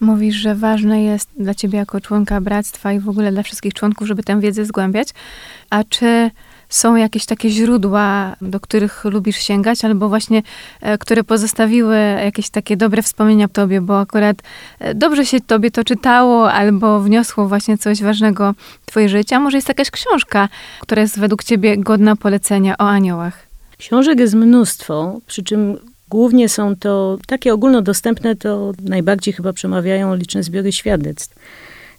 Mówisz, 0.00 0.34
że 0.34 0.54
ważne 0.54 1.02
jest 1.02 1.28
dla 1.38 1.54
ciebie 1.54 1.78
jako 1.78 2.00
członka 2.00 2.40
bractwa 2.40 2.92
i 2.92 3.00
w 3.00 3.08
ogóle 3.08 3.32
dla 3.32 3.42
wszystkich 3.42 3.74
członków, 3.74 4.08
żeby 4.08 4.22
tę 4.22 4.40
wiedzę 4.40 4.64
zgłębiać. 4.64 5.08
A 5.70 5.84
czy 5.84 6.30
są 6.70 6.96
jakieś 6.96 7.26
takie 7.26 7.50
źródła, 7.50 8.36
do 8.40 8.60
których 8.60 9.04
lubisz 9.04 9.36
sięgać, 9.36 9.84
albo 9.84 10.08
właśnie, 10.08 10.42
e, 10.80 10.98
które 10.98 11.24
pozostawiły 11.24 11.96
jakieś 12.24 12.50
takie 12.50 12.76
dobre 12.76 13.02
wspomnienia 13.02 13.48
w 13.48 13.52
tobie, 13.52 13.80
bo 13.80 14.00
akurat 14.00 14.36
e, 14.78 14.94
dobrze 14.94 15.26
się 15.26 15.40
tobie 15.40 15.70
to 15.70 15.84
czytało, 15.84 16.52
albo 16.52 17.00
wniosło 17.00 17.48
właśnie 17.48 17.78
coś 17.78 18.02
ważnego 18.02 18.54
w 18.82 18.86
twoje 18.86 19.08
życie, 19.08 19.38
może 19.38 19.58
jest 19.58 19.68
jakaś 19.68 19.90
książka, 19.90 20.48
która 20.80 21.02
jest 21.02 21.18
według 21.18 21.44
ciebie 21.44 21.76
godna 21.76 22.16
polecenia 22.16 22.74
o 22.78 22.88
aniołach? 22.88 23.46
Książek 23.78 24.18
jest 24.18 24.34
mnóstwo, 24.34 25.20
przy 25.26 25.42
czym 25.42 25.78
głównie 26.08 26.48
są 26.48 26.76
to 26.76 27.18
takie 27.26 27.54
ogólnodostępne, 27.54 28.36
to 28.36 28.72
najbardziej 28.82 29.34
chyba 29.34 29.52
przemawiają 29.52 30.14
liczne 30.14 30.42
zbiory 30.42 30.72
świadectw. 30.72 31.36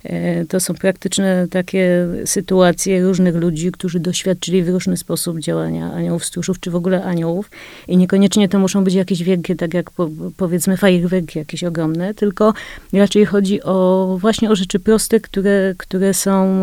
E, 0.04 0.46
to 0.46 0.60
są 0.60 0.74
praktyczne 0.74 1.48
takie 1.48 2.08
sytuacje 2.26 3.04
różnych 3.04 3.36
ludzi, 3.36 3.72
którzy 3.72 4.00
doświadczyli 4.00 4.64
w 4.64 4.70
różny 4.70 4.98
sposób 4.98 5.40
działania 5.40 5.94
aniołów 5.94 6.26
stróżów, 6.26 6.60
czy 6.60 6.72
w 6.72 6.76
ogóle 6.76 7.04
aniołów. 7.04 7.52
I 7.88 7.98
niekoniecznie 7.98 8.50
to 8.50 8.60
muszą 8.60 8.84
być 8.84 8.94
jakieś 8.94 9.24
wielkie, 9.24 9.56
tak 9.56 9.74
jak 9.74 9.92
po, 9.92 10.10
powiedzmy 10.38 10.78
fajerwerki 10.78 11.40
jakieś 11.40 11.64
ogromne, 11.64 12.14
tylko 12.14 12.54
raczej 12.94 13.26
chodzi 13.26 13.64
o 13.64 14.18
właśnie 14.22 14.50
o 14.50 14.56
rzeczy 14.56 14.80
proste, 14.80 15.20
które, 15.20 15.74
które 15.78 16.14
są 16.14 16.62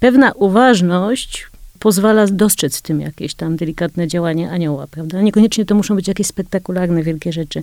pewna 0.00 0.32
uważność 0.32 1.50
pozwala 1.80 2.26
dostrzec 2.26 2.78
w 2.78 2.82
tym 2.82 3.00
jakieś 3.00 3.34
tam 3.34 3.56
delikatne 3.56 4.08
działanie 4.08 4.50
anioła, 4.50 4.86
prawda? 4.86 5.20
Niekoniecznie 5.20 5.64
to 5.64 5.74
muszą 5.74 5.96
być 5.96 6.08
jakieś 6.08 6.26
spektakularne, 6.26 7.02
wielkie 7.02 7.32
rzeczy. 7.32 7.62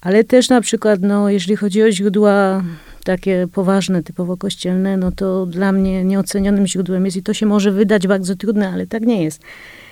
Ale 0.00 0.24
też 0.24 0.48
na 0.48 0.60
przykład, 0.60 1.00
no, 1.02 1.30
jeżeli 1.30 1.56
chodzi 1.56 1.82
o 1.82 1.92
źródła 1.92 2.62
takie 3.04 3.46
poważne, 3.52 4.02
typowo 4.02 4.36
kościelne, 4.36 4.96
no 4.96 5.12
to 5.12 5.46
dla 5.46 5.72
mnie 5.72 6.04
nieocenionym 6.04 6.66
źródłem 6.66 7.04
jest 7.04 7.16
i 7.16 7.22
to 7.22 7.34
się 7.34 7.46
może 7.46 7.72
wydać 7.72 8.06
bardzo 8.06 8.36
trudne, 8.36 8.68
ale 8.68 8.86
tak 8.86 9.02
nie 9.02 9.24
jest. 9.24 9.42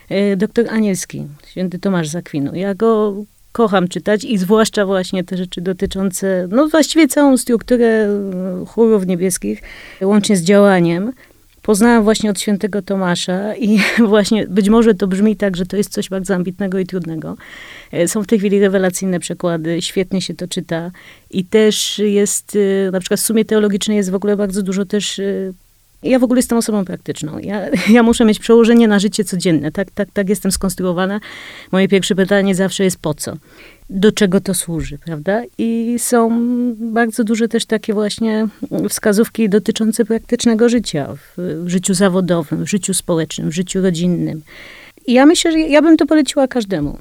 E, 0.08 0.36
doktor 0.36 0.68
Anielski, 0.68 1.26
święty 1.46 1.78
Tomasz 1.78 2.08
Zakwinu. 2.08 2.54
Ja 2.54 2.74
go 2.74 3.14
kocham 3.52 3.88
czytać 3.88 4.24
i 4.24 4.38
zwłaszcza 4.38 4.86
właśnie 4.86 5.24
te 5.24 5.36
rzeczy 5.36 5.60
dotyczące, 5.60 6.48
no 6.50 6.68
właściwie 6.68 7.08
całą 7.08 7.36
strukturę 7.36 7.86
e, 7.86 8.08
chórów 8.66 9.06
niebieskich, 9.06 9.62
łącznie 10.00 10.36
z 10.36 10.42
działaniem 10.42 11.12
poznałam 11.66 12.04
właśnie 12.04 12.30
od 12.30 12.40
świętego 12.40 12.82
Tomasza 12.82 13.54
i 13.54 13.78
właśnie 14.08 14.46
być 14.46 14.68
może 14.68 14.94
to 14.94 15.06
brzmi 15.06 15.36
tak, 15.36 15.56
że 15.56 15.66
to 15.66 15.76
jest 15.76 15.92
coś 15.92 16.08
bardzo 16.08 16.34
ambitnego 16.34 16.78
i 16.78 16.86
trudnego. 16.86 17.36
E, 17.92 18.08
są 18.08 18.22
w 18.22 18.26
tej 18.26 18.38
chwili 18.38 18.60
rewelacyjne 18.60 19.20
przekłady, 19.20 19.82
świetnie 19.82 20.22
się 20.22 20.34
to 20.34 20.48
czyta 20.48 20.90
i 21.30 21.44
też 21.44 21.98
jest, 21.98 22.56
e, 22.86 22.90
na 22.90 23.00
przykład 23.00 23.20
w 23.20 23.22
sumie 23.22 23.44
teologicznej 23.44 23.96
jest 23.96 24.10
w 24.10 24.14
ogóle 24.14 24.36
bardzo 24.36 24.62
dużo 24.62 24.84
też 24.84 25.18
e, 25.18 25.52
ja 26.08 26.18
w 26.18 26.24
ogóle 26.24 26.38
jestem 26.38 26.58
osobą 26.58 26.84
praktyczną. 26.84 27.38
Ja, 27.38 27.60
ja 27.96 28.02
muszę 28.02 28.24
mieć 28.24 28.38
przełożenie 28.38 28.88
na 28.88 28.98
życie 28.98 29.24
codzienne. 29.24 29.72
Tak, 29.72 29.90
tak, 29.90 30.08
tak 30.12 30.28
jestem 30.28 30.52
skonstruowana. 30.52 31.20
Moje 31.72 31.88
pierwsze 31.88 32.14
pytanie 32.14 32.54
zawsze 32.54 32.84
jest 32.84 32.98
po 32.98 33.14
co? 33.14 33.36
Do 33.90 34.12
czego 34.12 34.40
to 34.40 34.54
służy, 34.54 34.98
prawda? 34.98 35.42
I 35.58 35.96
są 35.98 36.30
bardzo 36.76 37.24
duże 37.24 37.48
też 37.48 37.66
takie 37.66 37.94
właśnie 37.94 38.48
wskazówki 38.88 39.48
dotyczące 39.48 40.04
praktycznego 40.04 40.68
życia 40.68 41.08
w, 41.14 41.62
w 41.64 41.68
życiu 41.68 41.94
zawodowym, 41.94 42.64
w 42.64 42.68
życiu 42.68 42.94
społecznym, 42.94 43.50
w 43.50 43.54
życiu 43.54 43.82
rodzinnym. 43.82 44.42
I 45.06 45.12
ja 45.12 45.26
myślę, 45.26 45.52
że 45.52 45.58
ja 45.60 45.82
bym 45.82 45.96
to 45.96 46.06
poleciła 46.06 46.48
każdemu. 46.48 46.98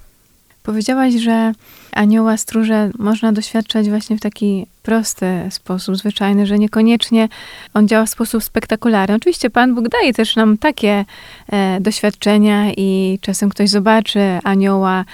Powiedziałaś, 0.65 1.13
że 1.13 1.51
anioła 1.91 2.37
stróże 2.37 2.89
można 2.99 3.33
doświadczać 3.33 3.89
właśnie 3.89 4.17
w 4.17 4.21
taki 4.21 4.65
prosty 4.83 5.25
sposób, 5.49 5.95
zwyczajny, 5.97 6.45
że 6.45 6.59
niekoniecznie 6.59 7.29
on 7.73 7.87
działa 7.87 8.05
w 8.05 8.09
sposób 8.09 8.43
spektakularny. 8.43 9.15
Oczywiście 9.15 9.49
Pan 9.49 9.75
Bóg 9.75 9.89
daje 9.89 10.13
też 10.13 10.35
nam 10.35 10.57
takie 10.57 11.05
e, 11.51 11.81
doświadczenia 11.81 12.71
i 12.77 13.19
czasem 13.21 13.49
ktoś 13.49 13.69
zobaczy 13.69 14.19
anioła 14.43 15.05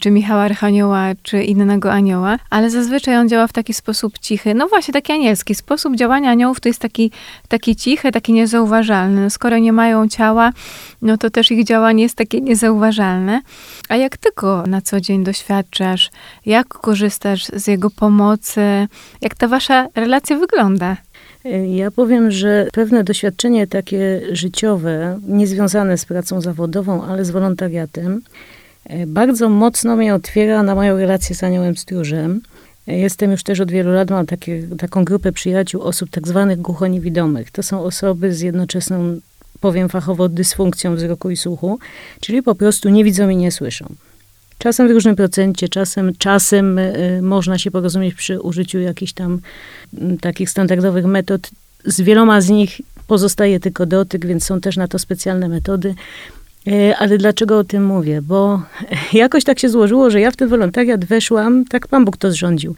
czy 0.00 0.10
Michała 0.10 0.42
Archanioła, 0.42 1.06
czy 1.22 1.42
innego 1.42 1.92
anioła, 1.92 2.36
ale 2.50 2.70
zazwyczaj 2.70 3.16
on 3.16 3.28
działa 3.28 3.46
w 3.46 3.52
taki 3.52 3.74
sposób 3.74 4.18
cichy. 4.18 4.54
No 4.54 4.68
właśnie, 4.68 4.94
taki 4.94 5.12
anielski. 5.12 5.54
Sposób 5.54 5.96
działania 5.96 6.30
aniołów 6.30 6.60
to 6.60 6.68
jest 6.68 6.80
taki, 6.80 7.10
taki 7.48 7.76
cichy, 7.76 8.12
taki 8.12 8.32
niezauważalny. 8.32 9.30
Skoro 9.30 9.58
nie 9.58 9.72
mają 9.72 10.08
ciała, 10.08 10.52
no 11.02 11.18
to 11.18 11.30
też 11.30 11.50
ich 11.50 11.64
działanie 11.64 12.02
jest 12.02 12.16
takie 12.16 12.40
niezauważalne. 12.40 13.40
A 13.88 13.96
jak 13.96 14.16
ty 14.16 14.28
go 14.36 14.64
na 14.66 14.80
co 14.80 15.00
dzień 15.00 15.24
doświadczasz? 15.24 16.10
Jak 16.46 16.68
korzystasz 16.68 17.44
z 17.44 17.66
jego 17.66 17.90
pomocy? 17.90 18.88
Jak 19.20 19.34
ta 19.34 19.48
wasza 19.48 19.88
relacja 19.94 20.38
wygląda? 20.38 20.96
Ja 21.68 21.90
powiem, 21.90 22.30
że 22.30 22.66
pewne 22.72 23.04
doświadczenie 23.04 23.66
takie 23.66 24.20
życiowe, 24.32 25.20
niezwiązane 25.28 25.98
z 25.98 26.04
pracą 26.04 26.40
zawodową, 26.40 27.04
ale 27.04 27.24
z 27.24 27.30
wolontariatem, 27.30 28.20
bardzo 29.06 29.48
mocno 29.48 29.96
mnie 29.96 30.14
otwiera 30.14 30.62
na 30.62 30.74
moją 30.74 30.96
relację 30.96 31.36
z 31.36 31.44
Aniołem 31.44 31.76
Stróżem. 31.76 32.40
E, 32.88 32.98
jestem 32.98 33.30
już 33.30 33.42
też 33.42 33.60
od 33.60 33.70
wielu 33.70 33.92
lat, 33.92 34.10
mam 34.10 34.26
takie, 34.26 34.62
taką 34.78 35.04
grupę 35.04 35.32
przyjaciół, 35.32 35.82
osób 35.82 36.10
tak 36.10 36.28
zwanych 36.28 36.60
głuchoniewidomych. 36.60 37.50
To 37.50 37.62
są 37.62 37.82
osoby 37.82 38.34
z 38.34 38.40
jednoczesną, 38.40 39.20
powiem 39.60 39.88
fachowo, 39.88 40.28
dysfunkcją 40.28 40.94
wzroku 40.94 41.30
i 41.30 41.36
słuchu, 41.36 41.78
czyli 42.20 42.42
po 42.42 42.54
prostu 42.54 42.88
nie 42.88 43.04
widzą 43.04 43.28
i 43.28 43.36
nie 43.36 43.52
słyszą. 43.52 43.94
Czasem 44.58 44.88
w 44.88 44.90
różnym 44.90 45.16
procencie, 45.16 45.68
czasem, 45.68 46.12
czasem 46.18 46.78
y, 46.78 47.20
można 47.22 47.58
się 47.58 47.70
porozumieć 47.70 48.14
przy 48.14 48.40
użyciu 48.40 48.78
jakichś 48.78 49.12
tam 49.12 49.40
takich 50.20 50.50
standardowych 50.50 51.04
metod, 51.04 51.50
z 51.84 52.00
wieloma 52.00 52.40
z 52.40 52.48
nich 52.48 52.80
pozostaje 53.06 53.60
tylko 53.60 53.86
dotyk, 53.86 54.26
więc 54.26 54.44
są 54.44 54.60
też 54.60 54.76
na 54.76 54.88
to 54.88 54.98
specjalne 54.98 55.48
metody. 55.48 55.94
E, 56.66 56.96
Ale 56.96 57.18
dlaczego 57.18 57.58
o 57.58 57.64
tym 57.64 57.84
mówię? 57.84 58.22
Bo 58.22 58.62
jakoś 59.12 59.44
tak 59.44 59.58
się 59.58 59.68
złożyło, 59.68 60.10
że 60.10 60.20
ja 60.20 60.30
w 60.30 60.36
ten 60.36 60.48
wolontariat 60.48 61.04
weszłam, 61.04 61.64
tak 61.64 61.88
Pan 61.88 62.04
Bóg 62.04 62.16
to 62.16 62.30
zrządził, 62.30 62.74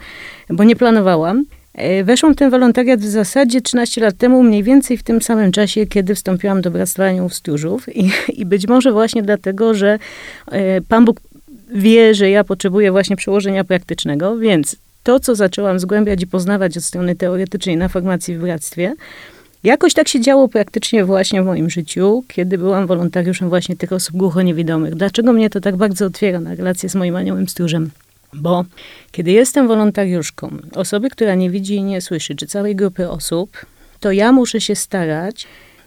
bo 0.51 0.65
nie 0.65 0.77
planowałam. 0.77 1.45
E, 1.75 2.05
Weszłam 2.05 2.33
w 2.33 2.37
ten 2.37 2.51
wolontariat 2.51 3.01
w 3.01 3.09
zasadzie 3.09 3.61
13 3.61 4.01
lat 4.01 4.17
temu, 4.17 4.43
mniej 4.43 4.63
więcej 4.63 4.97
w 4.97 5.03
tym 5.03 5.23
samym 5.23 5.53
czasie, 5.53 5.87
kiedy 5.87 6.15
wstąpiłam 6.15 6.61
do 6.63 6.71
Bractwa 6.71 7.05
Aniołów 7.05 7.35
Stróżów. 7.35 7.97
I, 7.97 8.11
I 8.41 8.47
być 8.47 8.69
może 8.69 8.93
właśnie 8.93 9.23
dlatego, 9.23 9.75
że 9.75 9.99
e, 10.47 10.81
Pan 10.81 11.05
Bóg 11.05 11.21
wie, 11.75 12.15
że 12.15 12.31
ja 12.31 12.45
potrzebuję 12.45 12.93
właśnie 12.93 13.17
przełożenia 13.17 13.65
praktycznego, 13.65 14.37
więc 14.37 14.77
to, 15.03 15.21
co 15.21 15.35
zaczęłam 15.35 15.79
zgłębiać 15.79 16.23
i 16.23 16.27
poznawać 16.27 16.77
od 16.77 16.85
strony 16.85 17.17
teoretycznej 17.17 17.77
na 17.77 17.89
formacji 17.89 18.37
w 18.37 18.41
Bractwie, 18.41 18.95
Jakoś 19.67 19.95
tak 19.95 20.09
się 20.09 20.21
działo 20.21 20.49
praktycznie 20.49 21.05
właśnie 21.05 21.43
w 21.43 21.47
moim 21.47 21.71
życiu, 21.71 22.25
kiedy 22.29 22.59
byłam 22.59 22.87
wolontariuszem 22.87 23.49
właśnie 23.49 23.77
tych 23.77 23.93
osób 23.93 24.17
głuchoniewidomych. 24.17 24.95
Dlaczego 24.95 25.33
mnie 25.33 25.51
to 25.51 25.61
tak 25.61 25.77
bardzo 25.77 26.07
otwiera 26.07 26.41
na 26.41 26.55
relację 26.55 26.89
z 26.89 26.95
moim 26.95 27.17
aniołem 27.17 27.49
stróżem? 27.49 27.91
Bo 28.33 28.65
kiedy 29.13 29.31
jestem 29.31 29.69
wolontariuszką, 29.69 30.57
osoby, 30.75 31.11
która 31.11 31.35
nie 31.35 31.51
widzi 31.51 31.75
i 31.75 31.83
nie 31.83 32.01
słyszy, 32.01 32.35
czy 32.35 32.47
całej 32.47 32.77
grupy 32.77 33.11
osób, 33.11 33.67
to 34.01 34.13
ja 34.13 34.33
muszę 34.33 34.61
się 34.61 34.75
starać, 34.75 35.47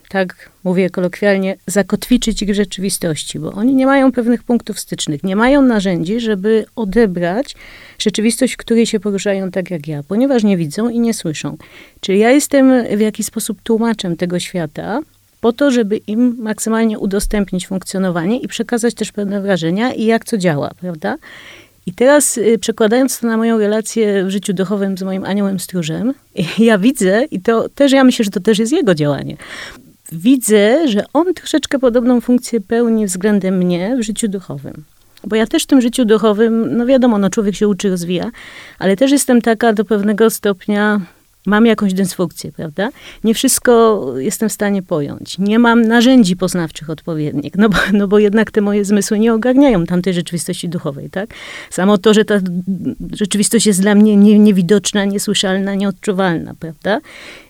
tak 0.10 0.50
mówię 0.64 0.90
kolokwialnie, 0.90 1.56
zakotwiczyć 1.68 2.42
ich 2.42 2.50
w 2.50 2.54
rzeczywistości, 2.54 3.40
bo 3.40 3.52
oni 3.52 3.76
nie 3.76 3.86
mają 3.86 4.12
pewnych 4.12 4.44
punktów 4.44 4.80
stycznych, 4.80 5.24
nie 5.24 5.36
mają 5.36 5.62
narzędzi, 5.62 6.20
żeby 6.20 6.66
odebrać 6.76 7.56
rzeczywistość, 8.00 8.54
w 8.54 8.58
której 8.58 8.86
się 8.86 9.00
poruszają 9.00 9.52
tak 9.52 9.72
jak 9.72 9.88
ja, 9.88 10.04
ponieważ 10.04 10.44
nie 10.44 10.58
widzą 10.58 10.90
i 10.90 11.00
nie 11.00 11.14
słyszą. 11.14 11.58
Czyli 12.00 12.20
ja 12.20 12.32
jestem 12.32 12.98
w 12.98 13.00
jakiś 13.00 13.26
sposób 13.26 13.62
tłumaczem 13.62 14.18
tego 14.18 14.40
świata, 14.40 15.02
po 15.42 15.54
to, 15.54 15.72
żeby 15.72 15.98
im 15.98 16.36
maksymalnie 16.40 17.00
udostępnić 17.00 17.68
funkcjonowanie 17.68 18.40
i 18.40 18.48
przekazać 18.48 18.94
też 18.94 19.12
pewne 19.12 19.42
wrażenia 19.42 19.94
i 19.94 20.06
jak 20.06 20.26
co 20.26 20.38
działa, 20.38 20.72
prawda? 20.82 21.18
I 21.86 21.94
teraz 21.94 22.38
y, 22.38 22.58
przekładając 22.62 23.20
to 23.20 23.28
na 23.28 23.38
moją 23.38 23.58
relację 23.58 24.26
w 24.26 24.30
życiu 24.30 24.54
duchowym 24.54 24.98
z 24.98 25.04
moim 25.04 25.26
aniołem 25.26 25.60
stróżem, 25.60 26.14
ja 26.70 26.78
widzę, 26.78 27.26
i 27.32 27.42
to 27.42 27.70
też 27.70 27.92
ja 27.92 28.04
myślę, 28.04 28.26
że 28.26 28.32
to 28.32 28.40
też 28.40 28.60
jest 28.60 28.72
jego 28.72 28.96
działanie, 28.96 29.38
widzę, 30.12 30.88
że 30.88 31.04
on 31.14 31.34
troszeczkę 31.34 31.80
podobną 31.80 32.22
funkcję 32.22 32.62
pełni 32.62 33.06
względem 33.06 33.58
mnie 33.58 33.98
w 34.00 34.04
życiu 34.04 34.28
duchowym. 34.28 34.84
Bo 35.24 35.36
ja 35.36 35.48
też 35.48 35.64
w 35.64 35.68
tym 35.68 35.82
życiu 35.82 36.06
duchowym, 36.06 36.78
no 36.78 36.86
wiadomo, 36.86 37.18
no 37.18 37.30
człowiek 37.30 37.56
się 37.56 37.68
uczy, 37.68 37.90
rozwija, 37.90 38.32
ale 38.80 38.98
też 38.98 39.12
jestem 39.12 39.42
taka 39.42 39.74
do 39.74 39.86
pewnego 39.86 40.30
stopnia, 40.30 41.02
mam 41.50 41.66
jakąś 41.66 41.94
dysfunkcję, 41.94 42.52
prawda? 42.52 42.90
Nie 43.24 43.34
wszystko 43.34 44.04
jestem 44.18 44.50
w 44.50 44.54
stanie 44.54 44.84
pojąć. 44.84 45.38
Nie 45.38 45.60
mam 45.60 45.82
narzędzi 45.82 46.36
poznawczych 46.36 46.90
odpowiednich, 46.90 47.54
no 47.58 47.70
bo, 47.70 47.78
no 47.94 48.08
bo 48.08 48.20
jednak 48.20 48.52
te 48.52 48.62
moje 48.62 48.86
zmysły 48.86 49.20
nie 49.20 49.34
ogarniają 49.34 49.86
tamtej 49.86 50.14
rzeczywistości 50.14 50.70
duchowej, 50.70 51.10
tak? 51.10 51.30
Samo 51.70 51.98
to, 51.98 52.14
że 52.14 52.26
ta 52.26 52.36
rzeczywistość 53.14 53.66
jest 53.66 53.82
dla 53.82 53.96
mnie 53.96 54.16
nie, 54.18 54.40
niewidoczna, 54.40 55.06
niesłyszalna, 55.06 55.76
nieodczuwalna, 55.76 56.54
prawda? 56.60 57.00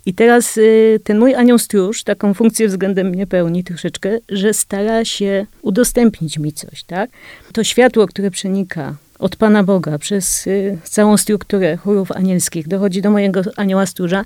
I 0.05 0.13
teraz 0.13 0.57
y, 0.57 0.99
ten 1.03 1.19
mój 1.19 1.35
anioł 1.35 1.57
stróż 1.57 2.03
taką 2.03 2.33
funkcję 2.33 2.67
względem 2.67 3.07
mnie 3.07 3.27
pełni 3.27 3.63
troszeczkę, 3.63 4.17
że 4.29 4.53
stara 4.53 5.05
się 5.05 5.45
udostępnić 5.61 6.37
mi 6.37 6.53
coś, 6.53 6.83
tak? 6.83 7.09
To 7.53 7.63
światło, 7.63 8.07
które 8.07 8.31
przenika 8.31 8.95
od 9.19 9.35
Pana 9.35 9.63
Boga 9.63 9.97
przez 9.97 10.47
y, 10.47 10.77
całą 10.83 11.17
strukturę 11.17 11.77
chórów 11.77 12.11
anielskich 12.11 12.67
dochodzi 12.67 13.01
do 13.01 13.11
mojego 13.11 13.41
anioła 13.55 13.85
stróża, 13.85 14.23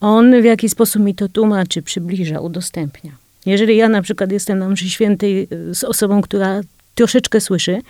on 0.00 0.42
w 0.42 0.44
jakiś 0.44 0.72
sposób 0.72 1.02
mi 1.02 1.14
to 1.14 1.28
tłumaczy, 1.28 1.82
przybliża, 1.82 2.40
udostępnia. 2.40 3.12
Jeżeli 3.46 3.76
ja 3.76 3.88
na 3.88 4.02
przykład 4.02 4.32
jestem 4.32 4.58
na 4.58 4.68
mszy 4.68 4.90
świętej 4.90 5.48
y, 5.52 5.74
z 5.74 5.84
osobą, 5.84 6.22
która 6.22 6.60
troszeczkę 6.94 7.40
słyszy, 7.40 7.80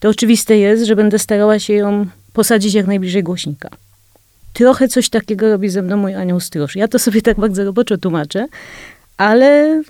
to 0.00 0.08
oczywiste 0.08 0.58
jest, 0.58 0.84
że 0.84 0.96
będę 0.96 1.18
starała 1.18 1.58
się 1.58 1.74
ją 1.74 2.06
posadzić 2.32 2.74
jak 2.74 2.86
najbliżej 2.86 3.22
głośnika. 3.22 3.68
Trochę 4.52 4.88
coś 4.88 5.08
takiego 5.08 5.50
robi 5.50 5.68
ze 5.68 5.82
mną 5.82 5.96
mój 5.96 6.14
anioł 6.14 6.40
stróż. 6.40 6.76
Ja 6.76 6.88
to 6.88 6.98
sobie 6.98 7.22
tak 7.22 7.40
bardzo 7.40 7.64
roboczo 7.64 7.98
tłumaczę, 7.98 8.46
ale 9.16 9.82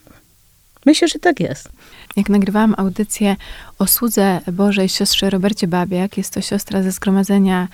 myślę, 0.86 1.08
że 1.08 1.18
tak 1.18 1.40
jest. 1.40 1.68
Jak 2.16 2.28
nagrywałam 2.28 2.74
audycję 2.78 3.36
o 3.78 3.86
słudze 3.86 4.40
Bożej 4.52 4.88
siostrze 4.88 5.30
Robercie 5.30 5.68
Babiak, 5.68 6.16
jest 6.16 6.34
to 6.34 6.40
siostra 6.40 6.82
ze 6.82 6.92
Zgromadzenia 6.92 7.68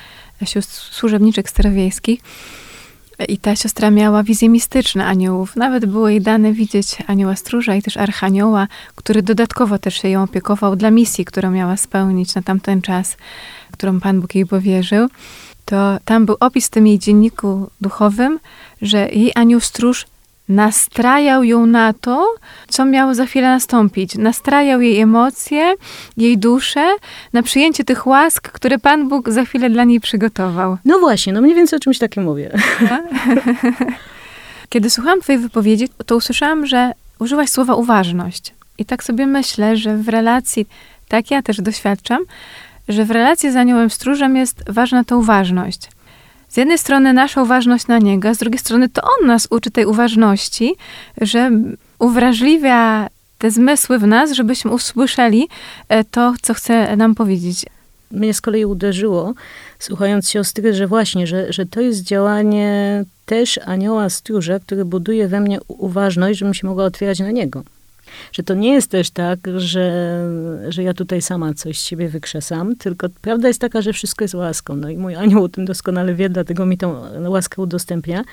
Sióstr 0.44 0.74
Służebniczek 0.74 1.50
Starowiejskich, 1.50 2.20
i 3.28 3.38
ta 3.38 3.56
siostra 3.56 3.90
miała 3.90 4.22
wizje 4.22 4.48
mistyczne 4.48 5.06
aniołów. 5.06 5.56
Nawet 5.56 5.86
było 5.86 6.08
jej 6.08 6.20
dane 6.20 6.52
widzieć 6.52 6.96
anioła 7.06 7.36
stróża 7.36 7.74
i 7.74 7.82
też 7.82 7.96
archanioła, 7.96 8.68
który 8.94 9.22
dodatkowo 9.22 9.78
też 9.78 9.94
się 10.02 10.08
ją 10.08 10.22
opiekował 10.22 10.76
dla 10.76 10.90
misji, 10.90 11.24
którą 11.24 11.50
miała 11.50 11.76
spełnić 11.76 12.34
na 12.34 12.42
tamten 12.42 12.82
czas, 12.82 13.16
którą 13.72 14.00
Pan 14.00 14.20
Bóg 14.20 14.34
jej 14.34 14.46
powierzył. 14.46 15.08
To 15.64 15.98
tam 16.04 16.26
był 16.26 16.36
opis 16.40 16.66
w 16.66 16.70
tym 16.70 16.86
jej 16.86 16.98
dzienniku 16.98 17.70
duchowym, 17.80 18.38
że 18.82 19.08
jej 19.08 19.32
anioł 19.34 19.60
stróż 19.60 20.06
nastrajał 20.54 21.44
ją 21.44 21.66
na 21.66 21.92
to, 21.92 22.34
co 22.68 22.84
miało 22.84 23.14
za 23.14 23.26
chwilę 23.26 23.48
nastąpić. 23.48 24.14
Nastrajał 24.14 24.80
jej 24.80 25.00
emocje, 25.00 25.74
jej 26.16 26.38
duszę 26.38 26.94
na 27.32 27.42
przyjęcie 27.42 27.84
tych 27.84 28.06
łask, 28.06 28.48
które 28.48 28.78
Pan 28.78 29.08
Bóg 29.08 29.30
za 29.30 29.44
chwilę 29.44 29.70
dla 29.70 29.84
niej 29.84 30.00
przygotował. 30.00 30.76
No 30.84 30.98
właśnie, 30.98 31.32
no 31.32 31.40
mniej 31.40 31.54
więcej 31.54 31.76
o 31.76 31.80
czymś 31.80 31.98
takim 31.98 32.22
mówię. 32.22 32.50
Kiedy 34.68 34.90
słuchałam 34.90 35.20
Twojej 35.20 35.40
wypowiedzi, 35.40 35.88
to 36.06 36.16
usłyszałam, 36.16 36.66
że 36.66 36.92
użyłaś 37.18 37.50
słowa 37.50 37.74
uważność. 37.74 38.54
I 38.78 38.84
tak 38.84 39.04
sobie 39.04 39.26
myślę, 39.26 39.76
że 39.76 39.96
w 39.96 40.08
relacji, 40.08 40.66
tak 41.08 41.30
ja 41.30 41.42
też 41.42 41.60
doświadczam, 41.60 42.22
że 42.88 43.04
w 43.04 43.10
relacji 43.10 43.50
z 43.52 43.56
aniołem 43.56 43.90
stróżem 43.90 44.36
jest 44.36 44.70
ważna 44.70 45.04
ta 45.04 45.16
uważność. 45.16 45.88
Z 46.52 46.56
jednej 46.56 46.78
strony 46.78 47.12
nasza 47.12 47.42
uważność 47.42 47.86
na 47.86 47.98
niego, 47.98 48.28
a 48.28 48.34
z 48.34 48.38
drugiej 48.38 48.58
strony 48.58 48.88
to 48.88 49.02
on 49.02 49.26
nas 49.26 49.48
uczy 49.50 49.70
tej 49.70 49.86
uważności, 49.86 50.74
że 51.20 51.50
uwrażliwia 51.98 53.08
te 53.38 53.50
zmysły 53.50 53.98
w 53.98 54.06
nas, 54.06 54.32
żebyśmy 54.32 54.70
usłyszeli 54.70 55.48
e, 55.88 56.04
to, 56.04 56.34
co 56.42 56.54
chce 56.54 56.96
nam 56.96 57.14
powiedzieć. 57.14 57.66
Mnie 58.10 58.34
z 58.34 58.40
kolei 58.40 58.64
uderzyło, 58.64 59.34
słuchając 59.78 60.30
siostry, 60.30 60.74
że 60.74 60.86
właśnie, 60.86 61.26
że, 61.26 61.52
że 61.52 61.66
to 61.66 61.80
jest 61.80 62.02
działanie 62.02 63.04
też 63.26 63.58
anioła 63.66 64.10
stróża, 64.10 64.58
który 64.58 64.84
buduje 64.84 65.28
we 65.28 65.40
mnie 65.40 65.58
uważność, 65.68 66.38
żebym 66.38 66.54
się 66.54 66.66
mogła 66.66 66.84
otwierać 66.84 67.18
na 67.18 67.30
niego. 67.30 67.62
Że 68.32 68.42
to 68.42 68.54
nie 68.54 68.72
jest 68.72 68.90
też 68.90 69.10
tak, 69.10 69.38
że, 69.56 70.18
że 70.68 70.82
ja 70.82 70.94
tutaj 70.94 71.22
sama 71.22 71.54
coś 71.54 71.78
z 71.78 71.84
siebie 71.84 72.08
wykrzesam, 72.08 72.76
tylko 72.76 73.08
prawda 73.22 73.48
jest 73.48 73.60
taka, 73.60 73.82
że 73.82 73.92
wszystko 73.92 74.24
jest 74.24 74.34
łaską. 74.34 74.76
No 74.76 74.90
i 74.90 74.96
mój 74.96 75.14
anioł 75.14 75.44
o 75.44 75.48
tym 75.48 75.64
doskonale 75.64 76.14
wie, 76.14 76.28
dlatego 76.28 76.66
mi 76.66 76.78
tą 76.78 76.94
łaskę 77.28 77.62
udostępnia. 77.62 78.24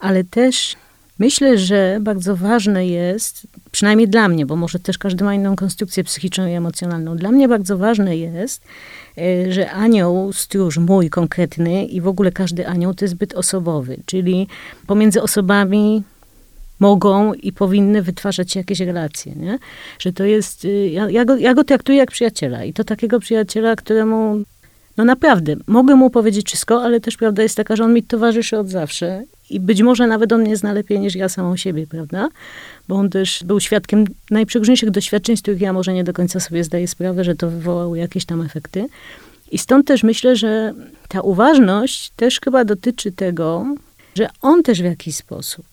Ale 0.00 0.24
też 0.24 0.76
myślę, 1.18 1.58
że 1.58 1.98
bardzo 2.00 2.36
ważne 2.36 2.86
jest, 2.86 3.46
przynajmniej 3.70 4.08
dla 4.08 4.28
mnie, 4.28 4.46
bo 4.46 4.56
może 4.56 4.78
też 4.78 4.98
każdy 4.98 5.24
ma 5.24 5.34
inną 5.34 5.56
konstrukcję 5.56 6.04
psychiczną 6.04 6.46
i 6.46 6.52
emocjonalną. 6.52 7.16
Dla 7.16 7.30
mnie 7.30 7.48
bardzo 7.48 7.78
ważne 7.78 8.16
jest, 8.16 8.62
e, 9.18 9.52
że 9.52 9.70
anioł, 9.70 10.32
stróż 10.32 10.78
mój 10.78 11.10
konkretny 11.10 11.84
i 11.84 12.00
w 12.00 12.08
ogóle 12.08 12.32
każdy 12.32 12.66
anioł 12.66 12.94
to 12.94 13.04
jest 13.04 13.14
zbyt 13.14 13.34
osobowy, 13.34 13.96
czyli 14.06 14.46
pomiędzy 14.86 15.22
osobami 15.22 16.02
mogą 16.80 17.34
i 17.34 17.52
powinny 17.52 18.02
wytwarzać 18.02 18.56
jakieś 18.56 18.80
relacje, 18.80 19.32
nie? 19.36 19.58
Że 19.98 20.12
to 20.12 20.24
jest, 20.24 20.64
y, 20.64 20.88
ja, 20.88 21.10
ja, 21.10 21.24
go, 21.24 21.36
ja 21.36 21.54
go 21.54 21.64
traktuję 21.64 21.98
jak 21.98 22.10
przyjaciela 22.10 22.64
i 22.64 22.72
to 22.72 22.84
takiego 22.84 23.20
przyjaciela, 23.20 23.76
któremu, 23.76 24.40
no 24.96 25.04
naprawdę, 25.04 25.56
mogę 25.66 25.94
mu 25.94 26.10
powiedzieć 26.10 26.46
wszystko, 26.46 26.82
ale 26.82 27.00
też 27.00 27.16
prawda 27.16 27.42
jest 27.42 27.56
taka, 27.56 27.76
że 27.76 27.84
on 27.84 27.94
mi 27.94 28.02
towarzyszy 28.02 28.58
od 28.58 28.68
zawsze 28.68 29.24
i 29.50 29.60
być 29.60 29.82
może 29.82 30.06
nawet 30.06 30.32
on 30.32 30.40
mnie 30.40 30.56
zna 30.56 30.72
lepiej 30.72 31.00
niż 31.00 31.14
ja 31.14 31.28
samą 31.28 31.56
siebie, 31.56 31.86
prawda? 31.86 32.28
Bo 32.88 32.96
on 32.96 33.10
też 33.10 33.44
był 33.44 33.60
świadkiem 33.60 34.04
najprzeróżniejszych 34.30 34.90
doświadczeń, 34.90 35.36
z 35.36 35.42
których 35.42 35.60
ja 35.60 35.72
może 35.72 35.92
nie 35.92 36.04
do 36.04 36.12
końca 36.12 36.40
sobie 36.40 36.64
zdaję 36.64 36.88
sprawę, 36.88 37.24
że 37.24 37.34
to 37.34 37.50
wywołało 37.50 37.96
jakieś 37.96 38.24
tam 38.24 38.42
efekty. 38.42 38.86
I 39.50 39.58
stąd 39.58 39.86
też 39.86 40.02
myślę, 40.02 40.36
że 40.36 40.74
ta 41.08 41.20
uważność 41.20 42.10
też 42.10 42.40
chyba 42.40 42.64
dotyczy 42.64 43.12
tego, 43.12 43.66
że 44.14 44.28
on 44.42 44.62
też 44.62 44.82
w 44.82 44.84
jakiś 44.84 45.16
sposób, 45.16 45.66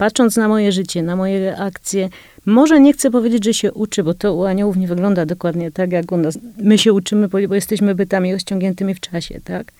patrząc 0.00 0.36
na 0.36 0.48
moje 0.48 0.72
życie, 0.72 1.02
na 1.02 1.16
moje 1.16 1.40
reakcje, 1.40 2.08
może 2.46 2.80
nie 2.80 2.92
chcę 2.92 3.10
powiedzieć, 3.10 3.44
że 3.44 3.54
się 3.54 3.72
uczy, 3.72 4.02
bo 4.04 4.14
to 4.14 4.34
u 4.34 4.44
aniołów 4.44 4.76
nie 4.76 4.88
wygląda 4.88 5.26
dokładnie 5.26 5.70
tak, 5.70 5.92
jak 5.92 6.12
u 6.12 6.16
nas. 6.16 6.38
My 6.58 6.78
się 6.78 6.92
uczymy, 6.92 7.28
bo 7.28 7.38
jesteśmy 7.38 7.94
bytami 7.94 8.32
rozciągniętymi 8.32 8.94
w 8.94 9.00
czasie, 9.00 9.40
tak? 9.44 9.72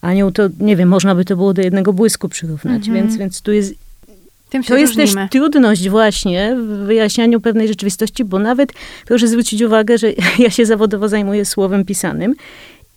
Anioł 0.00 0.32
to, 0.32 0.42
nie 0.60 0.76
wiem, 0.76 0.88
można 0.88 1.14
by 1.14 1.24
to 1.24 1.36
było 1.36 1.54
do 1.54 1.62
jednego 1.62 1.92
błysku 1.92 2.28
przyrównać, 2.28 2.88
Mhm. 2.88 2.94
więc, 2.94 3.16
więc 3.16 3.42
tu 3.42 3.52
jest 3.52 3.74
to 4.68 4.76
jest 4.76 4.96
też 4.96 5.06
różnimy. 5.06 5.28
trudność 5.28 5.88
właśnie 5.88 6.56
w 6.56 6.66
wyjaśnianiu 6.86 7.40
pewnej 7.40 7.68
rzeczywistości, 7.68 8.24
bo 8.24 8.38
nawet 8.38 8.72
proszę 9.06 9.28
zwrócić 9.28 9.62
uwagę, 9.62 9.98
że 9.98 10.12
ja 10.44 10.50
się 10.50 10.66
zawodowo 10.66 11.08
zajmuję 11.08 11.44
słowem 11.44 11.84
pisanym 11.84 12.34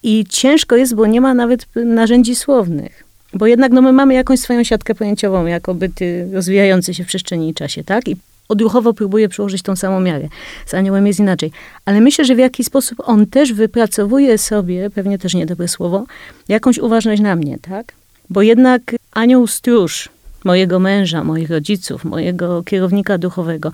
i 0.03 0.25
ciężko 0.29 0.75
jest, 0.75 0.95
bo 0.95 1.05
nie 1.05 1.21
ma 1.21 1.33
nawet 1.33 1.65
narzędzi 1.75 2.35
słownych. 2.35 3.03
Bo 3.33 3.47
jednak 3.47 3.71
no, 3.71 3.81
my 3.81 3.93
mamy 3.93 4.13
jakąś 4.13 4.39
swoją 4.39 4.63
siatkę 4.63 4.95
pojęciową, 4.95 5.45
jako 5.45 5.73
byty 5.73 6.27
rozwijające 6.33 6.93
się 6.93 7.03
w 7.03 7.07
przestrzeni 7.07 7.49
i 7.49 7.53
czasie, 7.53 7.83
tak? 7.83 8.07
I 8.07 8.15
odruchowo 8.49 8.93
próbuję 8.93 9.29
przyłożyć 9.29 9.61
tą 9.61 9.75
samą 9.75 9.99
miarę. 9.99 10.27
Z 10.65 10.73
aniołem 10.73 11.07
jest 11.07 11.19
inaczej. 11.19 11.51
Ale 11.85 12.01
myślę, 12.01 12.25
że 12.25 12.35
w 12.35 12.39
jakiś 12.39 12.67
sposób 12.67 12.99
on 13.03 13.25
też 13.25 13.53
wypracowuje 13.53 14.37
sobie, 14.37 14.89
pewnie 14.89 15.17
też 15.17 15.33
niedobre 15.33 15.67
słowo, 15.67 16.05
jakąś 16.47 16.77
uważność 16.77 17.21
na 17.21 17.35
mnie, 17.35 17.57
tak? 17.61 17.93
Bo 18.29 18.41
jednak 18.41 18.81
anioł 19.11 19.47
stróż 19.47 20.09
mojego 20.43 20.79
męża, 20.79 21.23
moich 21.23 21.49
rodziców, 21.49 22.05
mojego 22.05 22.63
kierownika 22.63 23.17
duchowego, 23.17 23.71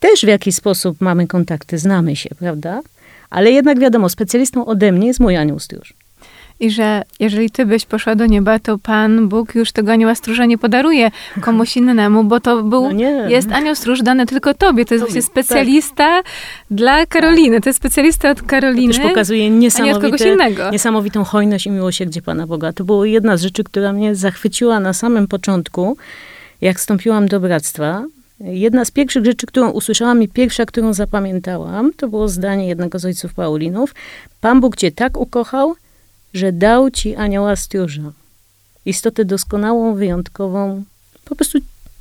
też 0.00 0.20
w 0.20 0.28
jakiś 0.28 0.54
sposób 0.54 1.00
mamy 1.00 1.26
kontakty, 1.26 1.78
znamy 1.78 2.16
się, 2.16 2.30
prawda? 2.38 2.80
Ale 3.30 3.50
jednak 3.50 3.78
wiadomo, 3.78 4.08
specjalistą 4.08 4.66
ode 4.66 4.92
mnie 4.92 5.06
jest 5.06 5.20
mój 5.20 5.36
anioł 5.36 5.58
stróż. 5.58 5.94
I 6.60 6.70
że 6.70 7.02
jeżeli 7.20 7.50
ty 7.50 7.66
byś 7.66 7.86
poszła 7.86 8.14
do 8.14 8.26
nieba, 8.26 8.58
to 8.58 8.78
Pan 8.78 9.28
Bóg 9.28 9.54
już 9.54 9.72
tego 9.72 9.92
anioła 9.92 10.14
stróża 10.14 10.46
nie 10.46 10.58
podaruje 10.58 11.10
komuś 11.40 11.76
innemu, 11.76 12.24
bo 12.24 12.40
to 12.40 12.62
był, 12.62 12.82
No 12.82 12.92
nie. 12.92 13.26
jest 13.28 13.52
anioł 13.52 13.74
stróż 13.74 14.02
dany 14.02 14.26
tylko 14.26 14.54
tobie. 14.54 14.84
To 14.84 14.94
jest 14.94 15.04
Tobie, 15.04 15.12
właśnie 15.12 15.22
specjalista 15.22 16.22
dla 16.70 17.06
Karoliny. 17.06 17.60
To 17.60 17.68
jest 17.68 17.78
specjalista 17.78 18.30
od 18.30 18.42
Karoliny, 18.42 18.94
Też 18.94 19.02
pokazuje 19.02 19.50
nie 19.50 19.68
niesamowitą 20.72 21.24
hojność 21.24 21.66
i 21.66 21.70
miłosierdzie 21.70 22.22
Pana 22.22 22.46
Boga. 22.46 22.72
To 22.72 22.84
była 22.84 23.06
jedna 23.06 23.36
z 23.36 23.42
rzeczy, 23.42 23.64
która 23.64 23.92
mnie 23.92 24.14
zachwyciła 24.14 24.80
na 24.80 24.92
samym 24.92 25.28
początku, 25.28 25.96
jak 26.60 26.78
wstąpiłam 26.78 27.28
do 27.28 27.40
bractwa. 27.40 28.04
Jedna 28.40 28.84
z 28.84 28.90
pierwszych 28.90 29.24
rzeczy, 29.24 29.46
którą 29.46 29.70
usłyszałam 29.70 30.22
i 30.22 30.28
pierwsza, 30.28 30.66
którą 30.66 30.92
zapamiętałam, 30.92 31.92
to 31.96 32.08
było 32.08 32.28
zdanie 32.28 32.68
jednego 32.68 32.98
z 32.98 33.04
ojców 33.04 33.34
Paulinów. 33.34 33.94
Pan 34.40 34.60
Bóg 34.60 34.76
cię 34.76 34.92
tak 34.92 35.16
ukochał, 35.16 35.74
że 36.34 36.52
dał 36.52 36.90
ci 36.90 37.16
anioła 37.16 37.56
stróża. 37.56 38.12
Istotę 38.86 39.24
doskonałą, 39.24 39.94
wyjątkową, 39.94 40.84
po 41.24 41.36
prostu 41.36 41.58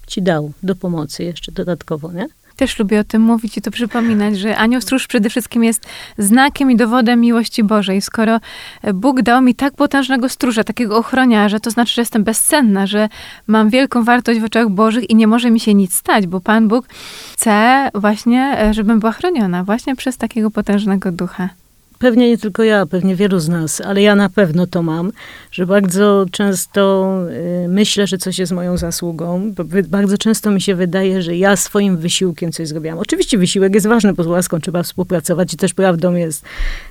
ci 0.07 0.21
dał 0.21 0.51
do 0.63 0.75
pomocy 0.75 1.23
jeszcze 1.23 1.51
dodatkowo, 1.51 2.11
nie? 2.11 2.27
Też 2.55 2.79
lubię 2.79 2.99
o 2.99 3.03
tym 3.03 3.21
mówić 3.21 3.57
i 3.57 3.61
to 3.61 3.71
przypominać, 3.71 4.39
że 4.39 4.57
anioł 4.57 4.81
stróż 4.81 5.07
przede 5.07 5.29
wszystkim 5.29 5.63
jest 5.63 5.85
znakiem 6.17 6.71
i 6.71 6.75
dowodem 6.75 7.19
miłości 7.19 7.63
Bożej. 7.63 8.01
Skoro 8.01 8.39
Bóg 8.93 9.21
dał 9.21 9.41
mi 9.41 9.55
tak 9.55 9.73
potężnego 9.73 10.29
stróża, 10.29 10.63
takiego 10.63 10.97
ochroniarza, 10.97 11.59
to 11.59 11.71
znaczy, 11.71 11.93
że 11.93 12.01
jestem 12.01 12.23
bezcenna, 12.23 12.87
że 12.87 13.09
mam 13.47 13.69
wielką 13.69 14.03
wartość 14.03 14.39
w 14.39 14.43
oczach 14.43 14.69
Bożych 14.69 15.09
i 15.09 15.15
nie 15.15 15.27
może 15.27 15.51
mi 15.51 15.59
się 15.59 15.73
nic 15.73 15.93
stać, 15.93 16.27
bo 16.27 16.41
Pan 16.41 16.67
Bóg 16.67 16.87
chce 17.33 17.89
właśnie, 17.93 18.57
e, 18.61 18.73
żebym 18.73 18.99
była 18.99 19.11
chroniona 19.11 19.63
właśnie 19.63 19.95
przez 19.95 20.17
takiego 20.17 20.51
potężnego 20.51 21.11
ducha. 21.11 21.49
Pewnie 21.99 22.29
nie 22.29 22.37
tylko 22.37 22.63
ja, 22.63 22.85
pewnie 22.85 23.15
wielu 23.15 23.39
z 23.39 23.49
nas, 23.49 23.81
ale 23.81 24.01
ja 24.01 24.15
na 24.15 24.29
pewno 24.29 24.67
to 24.67 24.83
mam, 24.83 25.11
że 25.51 25.65
bardzo 25.65 26.25
często 26.31 27.13
y, 27.65 27.67
myślę, 27.67 28.07
że 28.07 28.17
coś 28.17 28.39
jest 28.39 28.51
moją 28.51 28.77
zasługą. 28.77 29.53
Bardzo 29.89 30.17
często 30.17 30.51
mi 30.51 30.61
się 30.61 30.75
wydaje, 30.75 31.21
że 31.21 31.37
ja 31.37 31.55
swoim 31.55 31.97
wysiłkiem 31.97 32.51
coś 32.51 32.67
zrobiłam. 32.67 32.99
Oczywiście 32.99 33.37
wysiłek 33.37 33.75
jest 33.75 33.87
ważny, 33.87 34.13
bo 34.13 34.23
z 34.23 34.27
łaską 34.27 34.59
trzeba 34.59 34.83
współpracować 34.83 35.53
i 35.53 35.57
też 35.57 35.73
prawdą 35.73 36.13
jest, 36.13 36.45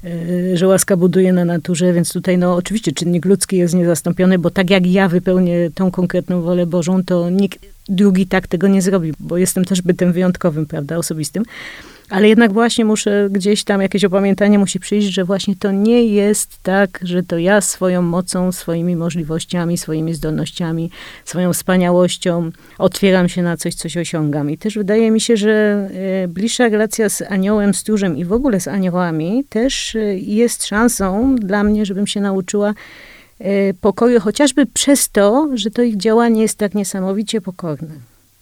y, 0.05 0.57
że 0.57 0.66
łaska 0.66 0.97
buduje 0.97 1.33
na 1.33 1.44
naturze, 1.44 1.92
więc 1.92 2.12
tutaj 2.12 2.38
no 2.38 2.55
oczywiście 2.55 2.92
czynnik 2.92 3.25
ludzki 3.25 3.57
jest 3.57 3.75
niezastąpiony, 3.75 4.38
bo 4.38 4.51
tak 4.51 4.71
jak 4.71 4.87
ja 4.87 5.09
wypełnię 5.09 5.71
tą 5.75 5.90
konkretną 5.90 6.42
wolę 6.42 6.66
Bożą, 6.66 7.05
to 7.05 7.31
nikt 7.31 7.78
drugi 7.88 8.27
tak 8.27 8.46
tego 8.46 8.68
nie 8.68 8.83
zrobi, 8.83 9.12
bo 9.20 9.38
jestem 9.38 9.64
też 9.64 9.83
bytem 9.83 10.12
wyjątkowym, 10.12 10.66
prawda, 10.66 10.96
osobistym. 10.96 11.44
Ale 12.11 12.29
jednak 12.29 12.53
właśnie 12.53 12.85
muszę 12.85 13.29
gdzieś 13.31 13.64
tam 13.64 13.83
jakieś 13.83 14.05
opamiętanie 14.05 14.59
musi 14.59 14.81
przyjść, 14.81 15.09
że 15.09 15.24
właśnie 15.24 15.57
to 15.57 15.72
nie 15.72 16.05
jest 16.05 16.62
tak, 16.62 17.01
że 17.03 17.22
to 17.22 17.38
ja 17.38 17.61
swoją 17.61 18.03
mocą, 18.03 18.53
swoimi 18.53 18.96
możliwościami, 18.96 19.79
swoimi 19.79 20.14
zdolnościami, 20.14 20.90
swoją 21.24 21.53
wspaniałością 21.53 22.51
otwieram 22.79 23.29
się 23.29 23.42
na 23.42 23.57
coś, 23.57 23.74
coś 23.74 23.96
osiągam. 23.96 24.51
I 24.51 24.59
też 24.59 24.74
wydaje 24.74 25.11
mi 25.11 25.20
się, 25.20 25.37
że 25.37 25.88
e, 26.24 26.29
bliższa 26.29 26.68
relacja 26.68 27.09
z 27.09 27.22
aniołem, 27.22 27.74
stróżem 27.74 28.16
i 28.16 28.24
w 28.24 28.33
ogóle 28.33 28.61
z 28.61 28.68
aniołami 28.68 29.44
też 29.48 29.96
e, 29.96 30.18
jest 30.18 30.66
szansą 30.66 31.37
dla 31.37 31.64
mnie, 31.64 31.87
żebym 31.87 32.07
się 32.07 32.20
nauczyła 32.20 32.74
pokoju, 33.81 34.20
chociażby 34.20 34.66
przez 34.66 35.09
to, 35.09 35.48
że 35.55 35.70
to 35.70 35.83
ich 35.83 35.96
działanie 35.96 36.42
jest 36.42 36.59
tak 36.59 36.74
niesamowicie 36.74 37.40
pokorne. 37.40 37.94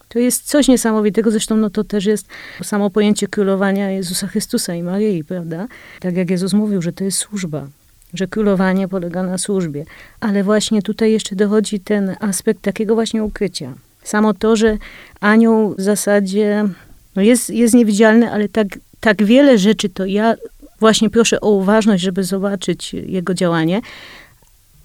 To 0.09 0.18
jest 0.18 0.44
coś 0.44 0.68
niesamowitego, 0.68 1.30
zresztą 1.30 1.56
no 1.56 1.70
to 1.70 1.85
też 1.85 2.04
jest 2.04 2.26
samo 2.62 2.90
pojęcie 2.90 3.28
królowania 3.28 3.90
Jezusa 3.90 4.26
Chrystusa 4.26 4.74
i 4.74 4.82
Maryi, 4.82 5.24
prawda? 5.24 5.68
Tak 6.00 6.16
jak 6.16 6.30
Jezus 6.30 6.52
mówił, 6.52 6.82
że 6.82 6.92
to 6.92 7.04
jest 7.04 7.18
służba, 7.18 7.66
że 8.14 8.26
królowanie 8.26 8.88
polega 8.88 9.22
na 9.22 9.38
służbie. 9.38 9.85
Ale 10.20 10.44
właśnie 10.44 10.82
tutaj 10.82 11.12
jeszcze 11.12 11.37
dochodzi 11.37 11.80
ten 11.80 12.16
aspekt 12.20 12.62
takiego 12.62 12.94
właśnie 12.94 13.24
ukrycia. 13.24 13.74
Samo 14.02 14.35
to, 14.35 14.56
że 14.56 14.78
anioł 15.20 15.74
w 15.74 15.80
zasadzie 15.80 16.64
no 17.16 17.22
jest, 17.22 17.50
jest 17.50 17.74
niewidzialny, 17.74 18.30
ale 18.32 18.48
tak, 18.48 18.66
tak 19.00 19.24
wiele 19.24 19.59
rzeczy 19.59 19.88
to 19.88 20.06
ja 20.06 20.35
właśnie 20.80 21.11
proszę 21.11 21.40
o 21.40 21.50
uważność, 21.50 22.02
żeby 22.02 22.24
zobaczyć 22.24 22.94
jego 22.94 23.35
działanie. 23.35 23.80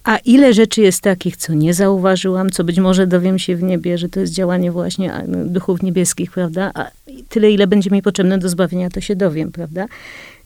A 0.03 0.17
ile 0.17 0.53
rzeczy 0.53 0.81
jest 0.81 1.01
takich, 1.01 1.37
co 1.37 1.53
nie 1.53 1.73
zauważyłam, 1.73 2.49
co 2.49 2.63
być 2.63 2.79
może 2.79 3.07
dowiem 3.07 3.39
się 3.39 3.55
w 3.55 3.63
niebie, 3.63 3.97
że 3.97 4.09
to 4.09 4.19
jest 4.19 4.33
działanie 4.33 4.71
właśnie 4.71 5.23
no, 5.27 5.45
duchów 5.45 5.83
niebieskich, 5.83 6.31
prawda? 6.31 6.71
A 6.73 6.91
tyle, 7.29 7.51
ile 7.51 7.67
będzie 7.67 7.89
mi 7.89 8.01
potrzebne 8.01 8.37
do 8.37 8.49
zbawienia, 8.49 8.89
to 8.89 9.01
się 9.01 9.15
dowiem, 9.15 9.51
prawda? 9.51 9.85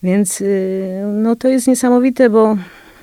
Więc 0.04 0.42
y, 0.42 1.04
no 1.14 1.36
to 1.36 1.48
jest 1.48 1.68
niesamowite, 1.68 2.30
bo 2.30 2.58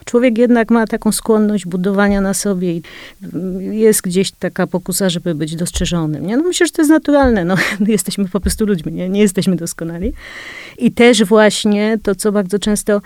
człowiek 0.04 0.38
jednak 0.38 0.70
ma 0.70 0.86
taką 0.86 1.12
skłonność 1.12 1.66
budowania 1.66 2.20
na 2.20 2.34
sobie 2.34 2.72
i 2.72 2.82
y, 3.60 3.74
jest 3.74 4.02
gdzieś 4.02 4.30
taka 4.30 4.66
pokusa, 4.66 5.10
żeby 5.10 5.34
być 5.34 5.56
dostrzeżonym. 5.56 6.26
Nie? 6.26 6.36
No 6.36 6.42
myślę, 6.42 6.66
że 6.66 6.72
to 6.72 6.82
jest 6.82 6.90
naturalne. 6.90 7.44
No, 7.44 7.54
jesteśmy 7.86 8.28
po 8.28 8.40
prostu 8.40 8.66
ludźmi, 8.66 8.92
nie? 8.92 9.08
nie 9.08 9.20
jesteśmy 9.20 9.56
doskonali. 9.56 10.12
I 10.78 10.92
też 10.92 11.24
właśnie 11.24 11.98
to, 12.02 12.14
co 12.14 12.32
bardzo 12.32 12.58
często, 12.58 13.00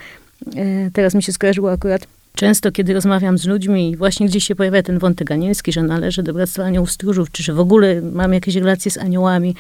e, 0.57 0.91
teraz 0.93 1.15
mi 1.15 1.23
się 1.23 1.33
skojarzyło 1.33 1.73
akurat, 1.73 2.07
Często, 2.37 2.73
kiedy 2.73 2.95
rozmawiam 2.95 3.39
z 3.39 3.47
ludźmi 3.47 3.97
właśnie 3.97 4.27
gdzieś 4.27 4.45
się 4.45 4.55
pojawia 4.55 4.83
ten 4.83 4.99
wątek 4.99 5.31
anielski, 5.31 5.73
że 5.73 5.83
należy 5.83 6.23
do 6.23 6.35
Bractwa 6.35 6.65
Aniołów 6.65 6.91
Stróżów, 6.91 7.31
czy 7.33 7.43
że 7.43 7.53
w 7.53 7.61
ogóle 7.61 8.01
mam 8.01 8.33
jakieś 8.33 8.55
relacje 8.55 8.91
z 8.91 8.99
aniołami, 8.99 9.55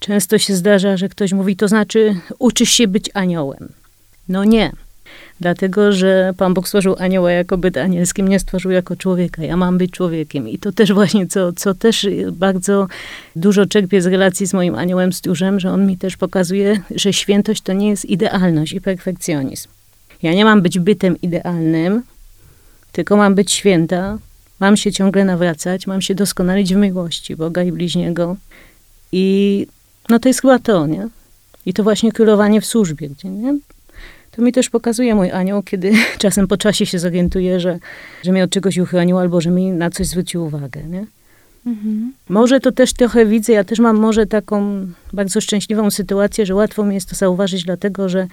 często 0.00 0.38
się 0.38 0.56
zdarza, 0.56 0.96
że 0.96 1.08
ktoś 1.08 1.32
mówi, 1.32 1.56
to 1.56 1.68
znaczy 1.68 2.16
uczysz 2.38 2.70
się 2.70 2.88
być 2.88 3.10
aniołem. 3.14 3.68
No 4.28 4.44
nie. 4.44 4.72
Dlatego, 5.40 5.92
że 5.92 6.34
Pan 6.36 6.54
Bóg 6.54 6.68
stworzył 6.68 6.96
anioła 6.98 7.30
jako 7.30 7.58
byt 7.58 7.76
anielskim, 7.76 8.28
nie 8.28 8.40
stworzył 8.40 8.70
jako 8.70 8.96
człowieka. 8.96 9.44
Ja 9.44 9.56
mam 9.56 9.78
być 9.78 9.90
człowiekiem. 9.90 10.48
I 10.48 10.58
to 10.58 10.72
też 10.72 10.92
właśnie, 10.92 11.26
co, 11.26 11.52
co 11.52 11.74
też 11.74 12.06
bardzo 12.32 12.86
dużo 13.36 13.66
czerpię 13.66 14.02
z 14.02 14.06
relacji 14.06 14.46
z 14.46 14.54
moim 14.54 14.74
aniołem 14.74 15.12
stróżem, 15.12 15.60
że 15.60 15.70
on 15.70 15.86
mi 15.86 15.96
też 15.96 16.16
pokazuje, 16.16 16.80
że 16.90 17.12
świętość 17.12 17.62
to 17.62 17.72
nie 17.72 17.88
jest 17.88 18.04
idealność 18.04 18.72
i 18.72 18.80
perfekcjonizm. 18.80 19.68
Ja 20.22 20.34
nie 20.34 20.44
mam 20.44 20.62
być 20.62 20.78
bytem 20.78 21.20
idealnym, 21.22 22.02
tylko 22.92 23.16
mam 23.16 23.34
być 23.34 23.52
święta, 23.52 24.18
mam 24.60 24.76
się 24.76 24.92
ciągle 24.92 25.24
nawracać, 25.24 25.86
mam 25.86 26.02
się 26.02 26.14
doskonalić 26.14 26.74
w 26.74 26.76
miłości 26.76 27.36
Boga 27.36 27.62
i 27.62 27.72
bliźniego. 27.72 28.36
I 29.12 29.66
no 30.08 30.18
to 30.18 30.28
jest 30.28 30.40
chyba 30.40 30.58
to, 30.58 30.86
nie? 30.86 31.08
I 31.66 31.72
to 31.72 31.82
właśnie 31.82 32.12
królowanie 32.12 32.60
w 32.60 32.66
służbie, 32.66 33.08
gdzie, 33.08 33.28
nie? 33.28 33.58
To 34.30 34.42
mi 34.42 34.52
też 34.52 34.70
pokazuje 34.70 35.14
mój 35.14 35.30
anioł, 35.30 35.62
kiedy 35.62 35.92
czasem 36.18 36.48
po 36.48 36.56
czasie 36.56 36.86
się 36.86 36.98
zorientuje, 36.98 37.60
że, 37.60 37.78
że 38.22 38.32
mnie 38.32 38.44
od 38.44 38.50
czegoś 38.50 38.78
uchronił 38.78 39.18
albo 39.18 39.40
że 39.40 39.50
mi 39.50 39.70
na 39.70 39.90
coś 39.90 40.06
zwrócił 40.06 40.44
uwagę, 40.44 40.82
nie? 40.82 41.06
Mhm. 41.68 42.12
Może 42.28 42.60
to 42.60 42.72
też 42.72 42.92
trochę 42.92 43.26
widzę, 43.26 43.52
ja 43.52 43.64
też 43.64 43.78
mam 43.78 43.96
może 43.96 44.26
taką 44.26 44.86
bardzo 45.12 45.40
szczęśliwą 45.40 45.90
sytuację, 45.90 46.46
że 46.46 46.54
łatwo 46.54 46.84
mi 46.84 46.94
jest 46.94 47.08
to 47.08 47.16
zauważyć, 47.16 47.64
dlatego 47.64 48.08
że 48.08 48.26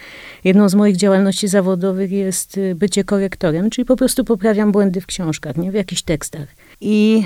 jedną 0.43 0.69
z 0.69 0.75
moich 0.75 0.97
działalności 0.97 1.47
zawodowych 1.47 2.11
jest 2.11 2.57
y, 2.57 2.75
bycie 2.75 3.03
korektorem, 3.03 3.69
czyli 3.69 3.85
po 3.85 3.95
prostu 3.95 4.23
poprawiam 4.23 4.71
błędy 4.71 5.01
w 5.01 5.05
książkach, 5.05 5.57
nie 5.57 5.71
w 5.71 5.73
jakichś 5.73 6.01
tekstach. 6.01 6.47
I 6.81 7.23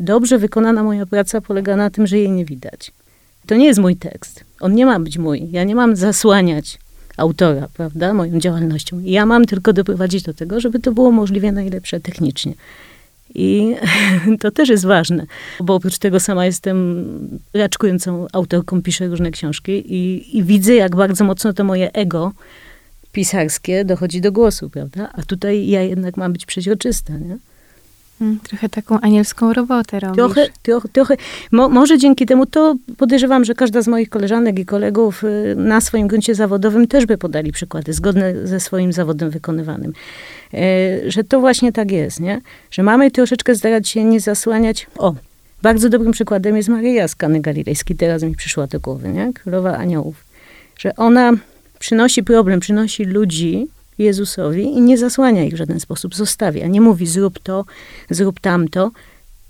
dobrze 0.00 0.38
wykonana 0.38 0.82
moja 0.82 1.06
praca 1.06 1.40
polega 1.40 1.76
na 1.76 1.90
tym, 1.90 2.06
że 2.06 2.18
jej 2.18 2.30
nie 2.30 2.44
widać. 2.44 2.92
To 3.46 3.54
nie 3.54 3.66
jest 3.66 3.80
mój 3.80 3.96
tekst. 3.96 4.44
On 4.60 4.74
nie 4.74 4.86
ma 4.86 5.00
być 5.00 5.18
mój. 5.18 5.48
Ja 5.50 5.64
nie 5.64 5.74
mam 5.74 5.96
zasłaniać 5.96 6.78
autora, 7.16 7.68
prawda, 7.74 8.14
moją 8.14 8.38
działalnością. 8.40 9.00
Ja 9.04 9.26
mam 9.26 9.44
tylko 9.44 9.72
doprowadzić 9.72 10.22
do 10.22 10.34
tego, 10.34 10.60
żeby 10.60 10.78
to 10.78 10.92
było 10.92 11.10
możliwie 11.10 11.52
najlepsze 11.52 12.00
technicznie. 12.00 12.52
I 13.34 13.74
to 14.40 14.50
też 14.50 14.68
jest 14.68 14.86
ważne, 14.86 15.26
bo 15.60 15.74
oprócz 15.74 15.98
tego 15.98 16.20
sama 16.20 16.46
jestem 16.46 17.06
raczkującą 17.54 18.26
autorką, 18.32 18.82
piszę 18.82 19.06
różne 19.06 19.30
książki 19.30 19.72
i, 19.94 20.36
i 20.38 20.42
widzę, 20.44 20.74
jak 20.74 20.96
bardzo 20.96 21.24
mocno 21.24 21.52
to 21.52 21.64
moje 21.64 21.92
ego 21.92 22.32
pisarskie 23.12 23.84
dochodzi 23.84 24.20
do 24.20 24.32
głosu, 24.32 24.70
prawda? 24.70 25.10
A 25.12 25.22
tutaj 25.22 25.68
ja 25.68 25.82
jednak 25.82 26.16
mam 26.16 26.32
być 26.32 26.46
przeźroczysta, 26.46 27.12
nie? 27.12 27.38
Mm, 28.20 28.38
Trochę 28.40 28.68
taką 28.68 29.00
anielską 29.00 29.52
robotę 29.52 30.00
robisz. 30.00 30.16
Trochę, 30.16 30.46
trochę, 30.62 30.88
trochę 30.88 31.16
mo, 31.52 31.68
może 31.68 31.98
dzięki 31.98 32.26
temu 32.26 32.46
to 32.46 32.74
podejrzewam, 32.96 33.44
że 33.44 33.54
każda 33.54 33.82
z 33.82 33.88
moich 33.88 34.08
koleżanek 34.08 34.58
i 34.58 34.66
kolegów 34.66 35.24
y, 35.24 35.54
na 35.56 35.80
swoim 35.80 36.08
gruncie 36.08 36.34
zawodowym 36.34 36.86
też 36.86 37.06
by 37.06 37.18
podali 37.18 37.52
przykłady 37.52 37.92
zgodne 37.92 38.46
ze 38.46 38.60
swoim 38.60 38.92
zawodem 38.92 39.30
wykonywanym. 39.30 39.92
E, 40.54 41.10
Że 41.10 41.24
to 41.24 41.40
właśnie 41.40 41.72
tak 41.72 41.90
jest, 41.90 42.20
nie? 42.20 42.40
Że 42.70 42.82
mamy 42.82 43.10
troszeczkę 43.10 43.54
starać 43.54 43.88
się 43.88 44.04
nie 44.04 44.20
zasłaniać. 44.20 44.86
O, 44.98 45.14
bardzo 45.62 45.88
dobrym 45.88 46.12
przykładem 46.12 46.56
jest 46.56 46.68
Maryja 46.68 47.08
z 47.08 47.14
Kany 47.14 47.40
Galilejskiej, 47.40 47.96
teraz 47.96 48.22
mi 48.22 48.36
przyszła 48.36 48.66
do 48.66 48.80
głowy, 48.80 49.08
nie? 49.08 49.32
Królowa 49.32 49.76
Aniołów. 49.76 50.24
Że 50.78 50.96
ona 50.96 51.32
przynosi 51.78 52.22
problem, 52.22 52.60
przynosi 52.60 53.04
ludzi 53.04 53.68
Jezusowi 53.98 54.62
i 54.64 54.80
nie 54.80 54.98
zasłania 54.98 55.44
ich 55.44 55.54
w 55.54 55.56
żaden 55.56 55.80
sposób, 55.80 56.14
zostawia. 56.14 56.66
Nie 56.66 56.80
mówi 56.80 57.06
zrób 57.06 57.38
to, 57.38 57.64
zrób 58.10 58.40
tamto. 58.40 58.90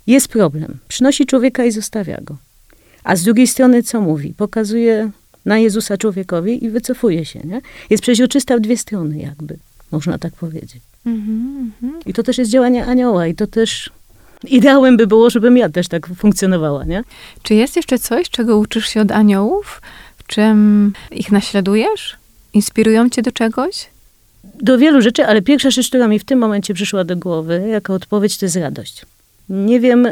Jest 0.07 0.29
problem. 0.29 0.79
Przynosi 0.89 1.27
człowieka 1.27 1.65
i 1.65 1.73
zostawia 1.73 2.19
go. 2.23 2.37
A 3.05 3.17
z 3.17 3.23
drugiej 3.23 3.47
strony 3.47 3.83
co 3.83 4.01
mówi? 4.01 4.35
Pokazuje 4.37 5.11
na 5.45 5.59
Jezusa 5.59 5.97
człowiekowi 5.97 6.65
i 6.65 6.71
wycofuje 6.71 7.25
się. 7.25 7.41
Nie? 7.45 7.61
Jest 7.91 8.03
przeźroczysta 8.03 8.57
w 8.57 8.61
dwie 8.61 8.77
strony 8.77 9.19
jakby, 9.19 9.57
można 9.91 10.19
tak 10.19 10.35
powiedzieć. 10.35 10.81
I 12.07 12.13
to 12.13 12.23
też 12.23 12.39
jest 12.39 12.51
działanie 12.51 12.87
anioła 12.87 13.27
i 13.27 13.35
to 13.35 13.47
też 13.47 13.91
ideałem 14.45 14.97
by 14.97 15.07
było, 15.07 15.31
żebym 15.31 15.57
ja 15.57 15.69
też 15.69 15.89
tak 15.89 16.09
funkcjonowała, 16.17 16.85
nie? 16.85 17.05
Czy 17.43 17.55
jest 17.55 17.77
jeszcze 17.77 17.99
coś, 17.99 18.31
czego 18.31 18.59
uczysz 18.59 18.89
się 18.89 19.01
od 19.01 19.13
aniołów? 19.13 19.83
W 20.17 20.27
czym 20.27 20.93
ich 21.11 21.33
naśladujesz? 21.33 22.17
Inspirują 22.55 23.11
cię 23.11 23.23
do 23.23 23.33
czegoś? 23.33 23.89
do 24.55 24.79
wielu 24.79 25.01
rzeczy, 25.01 25.27
ale 25.27 25.43
pierwsza 25.43 25.71
rzecz, 25.71 25.89
która 25.89 26.09
mi 26.09 26.19
w 26.19 26.25
tym 26.25 26.39
momencie 26.39 26.75
przyszła 26.75 27.05
do 27.05 27.17
głowy, 27.17 27.69
jako 27.69 27.95
odpowiedź, 27.95 28.39
to 28.39 28.47
jest 28.47 28.57
radość. 28.57 29.07
Nie 29.51 29.81
wiem, 29.81 30.09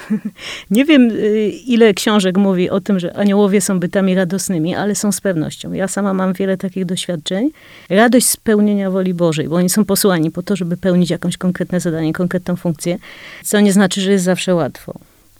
nie 0.70 0.84
wiem, 0.84 1.10
y, 1.10 1.48
ile 1.66 1.94
książek 1.94 2.38
mówi 2.38 2.70
o 2.70 2.80
tym, 2.80 2.98
że 3.00 3.16
aniołowie 3.16 3.60
są 3.60 3.80
bytami 3.80 4.14
radosnymi, 4.14 4.74
ale 4.74 4.94
są 4.94 5.12
z 5.12 5.20
pewnością. 5.20 5.72
Ja 5.72 5.88
sama 5.88 6.14
mam 6.14 6.32
wiele 6.32 6.56
takich 6.56 6.84
doświadczeń. 6.84 7.50
Radość 7.90 8.26
z 8.26 8.36
pełnienia 8.36 8.90
woli 8.90 9.14
Bożej, 9.14 9.48
bo 9.48 9.56
oni 9.56 9.68
są 9.68 9.84
posłani 9.84 10.30
po 10.30 10.42
to, 10.42 10.56
żeby 10.56 10.76
pełnić 10.76 11.10
jakąś 11.10 11.36
konkretne 11.36 11.80
zadanie, 11.80 12.12
konkretną 12.12 12.56
funkcję, 12.56 12.98
co 13.44 13.60
nie 13.60 13.72
znaczy, 13.72 14.00
że 14.00 14.12
jest 14.12 14.24
zawsze 14.24 14.54
łatwo, 14.54 14.94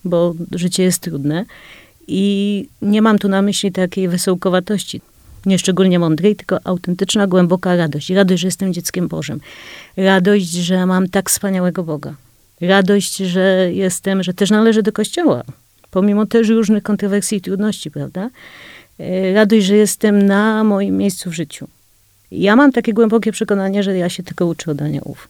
bo 0.04 0.34
życie 0.52 0.82
jest 0.82 1.02
trudne. 1.02 1.44
I 2.08 2.68
nie 2.82 3.02
mam 3.02 3.18
tu 3.18 3.28
na 3.28 3.42
myśli 3.42 3.72
takiej 3.72 4.08
wesołkowatości 4.08 5.00
nie 5.46 5.58
szczególnie 5.58 5.98
mądrej, 5.98 6.36
tylko 6.36 6.58
autentyczna, 6.64 7.26
głęboka 7.26 7.76
radość. 7.76 8.10
Radość, 8.10 8.40
że 8.42 8.48
jestem 8.48 8.72
dzieckiem 8.72 9.08
Bożym. 9.08 9.40
Radość, 9.96 10.50
że 10.50 10.86
mam 10.86 11.08
tak 11.08 11.30
wspaniałego 11.30 11.82
Boga. 11.82 12.14
Radość, 12.60 13.16
że 13.16 13.68
jestem, 13.72 14.22
że 14.22 14.34
też 14.34 14.50
należę 14.50 14.82
do 14.82 14.92
Kościoła. 14.92 15.42
Pomimo 15.90 16.26
też 16.26 16.48
różnych 16.48 16.82
kontrowersji 16.82 17.38
i 17.38 17.40
trudności, 17.40 17.90
prawda? 17.90 18.30
E, 19.00 19.32
Radość, 19.32 19.66
że 19.66 19.76
jestem 19.76 20.22
na 20.22 20.64
moim 20.64 20.96
miejscu 20.96 21.30
w 21.30 21.34
życiu. 21.34 21.68
Ja 22.30 22.56
mam 22.56 22.72
takie 22.72 22.92
głębokie 22.92 23.32
przekonanie, 23.32 23.82
że 23.82 23.96
ja 23.96 24.08
się 24.08 24.22
tylko 24.22 24.46
uczę 24.46 24.70
od 24.70 24.82
aniołów. 24.82 25.28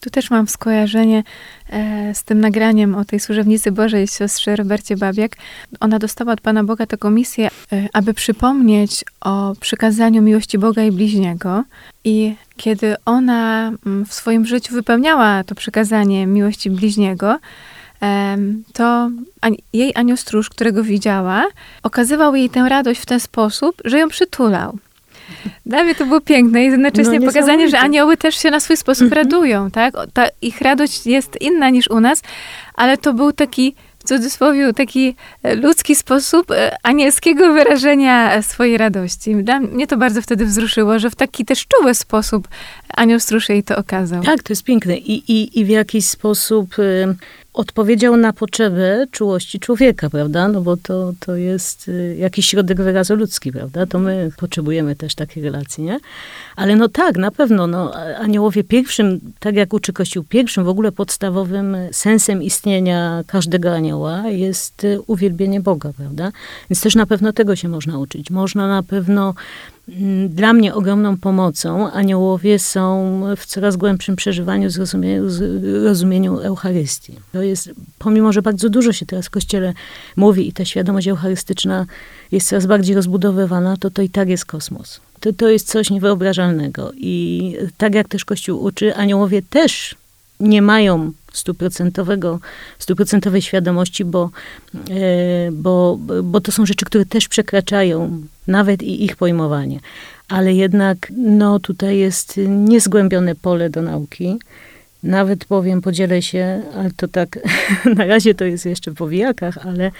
Tu 0.00 0.10
też 0.10 0.30
mam 0.30 0.48
skojarzenie 0.48 1.22
e, 1.70 2.14
z 2.14 2.22
tym 2.22 2.40
nagraniem 2.40 2.94
o 2.94 3.04
tej 3.04 3.20
służebnicy 3.20 3.72
Bożej, 3.72 4.06
siostrze 4.06 4.56
Robercie 4.56 4.96
Babiak. 4.96 5.36
Ona 5.80 5.98
dostała 5.98 6.32
od 6.32 6.40
Pana 6.40 6.64
Boga 6.64 6.86
taką 6.86 7.10
misję, 7.10 7.48
e, 7.72 7.88
aby 7.92 8.14
przypomnieć 8.14 9.04
o 9.20 9.52
przykazaniu 9.60 10.22
miłości 10.22 10.58
Boga 10.58 10.82
i 10.82 10.92
bliźniego. 10.92 11.64
I 12.04 12.34
kiedy 12.56 12.94
ona 13.04 13.72
mm, 13.86 14.06
w 14.06 14.14
swoim 14.14 14.46
życiu 14.46 14.74
wypełniała 14.74 15.44
to 15.44 15.54
przykazanie 15.54 16.26
miłości 16.26 16.70
bliźniego, 16.70 17.38
to 18.72 19.10
jej 19.72 19.92
anioł 19.94 20.16
stróż, 20.16 20.50
którego 20.50 20.84
widziała, 20.84 21.46
okazywał 21.82 22.36
jej 22.36 22.50
tę 22.50 22.68
radość 22.68 23.00
w 23.00 23.06
ten 23.06 23.20
sposób, 23.20 23.82
że 23.84 23.98
ją 23.98 24.08
przytulał. 24.08 24.78
Dla 25.66 25.84
mnie 25.84 25.94
to 25.94 26.06
było 26.06 26.20
piękne 26.20 26.62
i 26.64 26.66
jednocześnie 26.66 27.20
No, 27.20 27.26
pokazanie, 27.26 27.68
że 27.68 27.78
anioły 27.78 28.16
też 28.16 28.34
się 28.34 28.50
na 28.50 28.60
swój 28.60 28.76
sposób 28.76 29.12
radują, 29.12 29.70
tak? 29.70 29.94
Ta 30.12 30.26
ich 30.42 30.60
radość 30.60 31.06
jest 31.06 31.40
inna 31.40 31.70
niż 31.70 31.90
u 31.90 32.00
nas, 32.00 32.22
ale 32.74 32.98
to 32.98 33.12
był 33.12 33.32
taki, 33.32 33.74
w 33.98 34.04
cudzysłowie, 34.04 34.72
taki 34.72 35.14
e, 35.42 35.54
ludzki 35.54 35.94
sposób 35.94 36.50
e, 36.50 36.76
anielskiego 36.82 37.52
wyrażenia 37.52 38.42
swojej 38.42 38.78
radości. 38.78 39.34
Dla 39.34 39.60
mnie 39.60 39.86
to 39.86 39.96
bardzo 39.96 40.22
wtedy 40.22 40.46
wzruszyło, 40.46 40.98
że 40.98 41.10
w 41.10 41.14
taki 41.14 41.44
też 41.44 41.66
czuły 41.66 41.94
sposób 41.94 42.48
anioł 42.88 43.20
stróż 43.20 43.48
jej 43.48 43.62
to 43.62 43.76
okazał. 43.76 44.22
Tak, 44.22 44.42
to 44.42 44.52
jest 44.52 44.64
piękne. 44.64 44.96
I, 44.96 45.32
i, 45.32 45.60
i 45.60 45.64
w 45.64 45.68
jakiś 45.68 46.06
sposób 46.06 46.74
odpowiedział 47.58 48.16
na 48.16 48.32
potrzebę 48.32 49.06
czułości 49.10 49.60
człowieka, 49.60 50.10
prawda? 50.10 50.48
No 50.48 50.60
bo 50.60 50.76
to, 50.76 51.12
to 51.20 51.36
jest 51.36 51.88
y, 51.88 52.16
jakiś 52.18 52.46
środek 52.46 52.80
wyrazu 52.82 53.16
ludzki, 53.16 53.52
prawda? 53.52 53.86
To 53.86 53.98
my 53.98 54.30
potrzebujemy 54.36 54.96
też 54.96 55.14
takiej 55.14 55.42
relacji, 55.42 55.84
nie? 55.84 56.00
Ale 56.58 56.76
no 56.76 56.88
tak, 56.88 57.16
na 57.16 57.30
pewno, 57.30 57.66
no, 57.66 57.94
aniołowie 58.18 58.64
pierwszym, 58.64 59.20
tak 59.40 59.56
jak 59.56 59.72
uczy 59.72 59.92
Kościół, 59.92 60.24
pierwszym 60.28 60.64
w 60.64 60.68
ogóle 60.68 60.92
podstawowym 60.92 61.76
sensem 61.92 62.42
istnienia 62.42 63.24
każdego 63.26 63.74
anioła 63.74 64.28
jest 64.28 64.84
y, 64.84 65.00
uwielbienie 65.06 65.60
Boga, 65.60 65.92
prawda? 65.96 66.32
Więc 66.70 66.80
też 66.80 66.94
na 66.94 67.06
pewno 67.06 67.32
tego 67.32 67.56
się 67.56 67.68
można 67.68 67.98
uczyć. 67.98 68.30
Można 68.30 68.68
na 68.68 68.82
pewno 68.82 69.34
Mm, 69.88 70.28
Dla 70.28 70.52
mnie 70.52 70.74
ogromną 70.74 71.16
pomocą 71.16 71.90
aniołowie 71.90 72.58
są 72.58 73.22
w 73.36 73.46
coraz 73.46 73.76
głębszym 73.76 74.16
przeżywaniu, 74.16 74.70
zrozumieniu, 74.70 75.28
rozumieniu 75.84 76.38
Eucharystii. 76.38 77.14
To 77.32 77.42
jest, 77.42 77.70
pomimo, 77.98 78.32
że 78.32 78.42
bardzo 78.42 78.68
dużo 78.68 78.92
się 78.92 79.06
teraz 79.06 79.26
w 79.26 79.30
Kościele 79.30 79.72
mówi 80.16 80.48
i 80.48 80.52
ta 80.52 80.64
świadomość 80.64 81.08
eucharystyczna 81.08 81.86
jest 82.32 82.48
coraz 82.48 82.66
bardziej 82.66 82.96
rozbudowywana, 82.96 83.76
to 83.76 83.90
to 83.90 84.02
i 84.02 84.08
tak 84.08 84.28
jest 84.28 84.44
kosmos. 84.44 85.00
To, 85.20 85.32
to 85.32 85.48
jest 85.48 85.68
coś 85.68 85.90
niewyobrażalnego. 85.90 86.92
I 86.96 87.56
tak 87.78 87.94
jak 87.94 88.08
też 88.08 88.24
Kościół 88.24 88.64
uczy, 88.64 88.94
aniołowie 88.94 89.42
też 89.42 89.94
nie 90.40 90.62
mają 90.62 91.12
stuprocentowego, 91.32 92.40
stuprocentowej 92.78 93.42
świadomości, 93.42 94.04
bo, 94.04 94.30
e, 94.74 95.52
bo, 95.52 95.98
bo 96.22 96.40
to 96.40 96.52
są 96.52 96.66
rzeczy, 96.66 96.84
które 96.84 97.06
też 97.06 97.28
przekraczają 97.28 98.22
nawet 98.46 98.82
i 98.82 99.04
ich 99.04 99.16
pojmowanie. 99.16 99.80
Ale 100.28 100.54
jednak 100.54 101.12
no, 101.16 101.58
tutaj 101.58 101.98
jest 101.98 102.40
niezgłębione 102.48 103.34
pole 103.34 103.70
do 103.70 103.82
nauki. 103.82 104.38
Nawet 105.02 105.44
powiem, 105.44 105.82
podzielę 105.82 106.22
się, 106.22 106.62
ale 106.76 106.90
to 106.96 107.08
tak, 107.08 107.38
na 107.96 108.06
razie 108.06 108.34
to 108.34 108.44
jest 108.44 108.66
jeszcze 108.66 108.94
po 108.94 109.08
wijakach, 109.08 109.58
ale, 109.66 109.90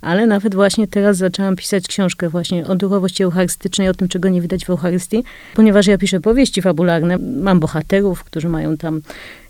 ale 0.00 0.26
nawet 0.26 0.54
właśnie 0.54 0.88
teraz 0.88 1.16
zaczęłam 1.16 1.56
pisać 1.56 1.88
książkę 1.88 2.28
właśnie 2.28 2.66
o 2.66 2.76
duchowości 2.76 3.22
eucharystycznej, 3.22 3.88
o 3.88 3.94
tym, 3.94 4.08
czego 4.08 4.28
nie 4.28 4.40
widać 4.40 4.64
w 4.64 4.70
Eucharystii, 4.70 5.24
ponieważ 5.54 5.86
ja 5.86 5.98
piszę 5.98 6.20
powieści 6.20 6.62
fabularne, 6.62 7.18
mam 7.18 7.60
bohaterów, 7.60 8.24
którzy 8.24 8.48
mają 8.48 8.76
tam 8.76 9.00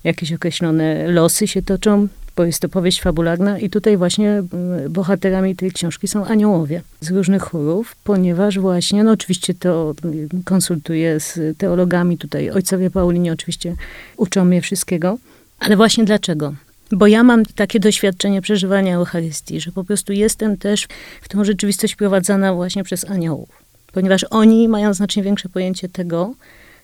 jakieś 0.03 0.33
określone 0.33 1.07
losy 1.07 1.47
się 1.47 1.61
toczą, 1.61 2.07
bo 2.35 2.45
jest 2.45 2.59
to 2.59 2.69
powieść 2.69 3.01
fabularna 3.01 3.59
i 3.59 3.69
tutaj 3.69 3.97
właśnie 3.97 4.29
mm, 4.29 4.93
bohaterami 4.93 5.55
tej 5.55 5.71
książki 5.71 6.07
są 6.07 6.25
aniołowie 6.25 6.81
z 7.01 7.11
różnych 7.11 7.43
chórów, 7.43 7.95
ponieważ 8.03 8.59
właśnie, 8.59 9.03
no 9.03 9.11
oczywiście 9.11 9.53
to 9.53 9.93
mm, 10.03 10.29
konsultuję 10.45 11.19
z 11.19 11.57
teologami 11.57 12.17
tutaj, 12.17 12.49
ojcowie 12.49 12.89
Paulini 12.89 13.31
oczywiście 13.31 13.75
uczą 14.17 14.45
mnie 14.45 14.61
wszystkiego, 14.61 15.17
ale 15.59 15.75
właśnie 15.75 16.03
dlaczego? 16.05 16.53
Bo 16.91 17.07
ja 17.07 17.23
mam 17.23 17.45
takie 17.45 17.79
doświadczenie 17.79 18.41
przeżywania 18.41 18.95
Eucharystii, 18.95 19.61
że 19.61 19.71
po 19.71 19.83
prostu 19.83 20.13
jestem 20.13 20.57
też 20.57 20.87
w 21.21 21.29
tą 21.29 21.43
rzeczywistość 21.43 21.95
prowadzona 21.95 22.53
właśnie 22.53 22.83
przez 22.83 23.09
aniołów, 23.09 23.49
ponieważ 23.93 24.25
oni 24.29 24.67
mają 24.67 24.93
znacznie 24.93 25.23
większe 25.23 25.49
pojęcie 25.49 25.89
tego, 25.89 26.33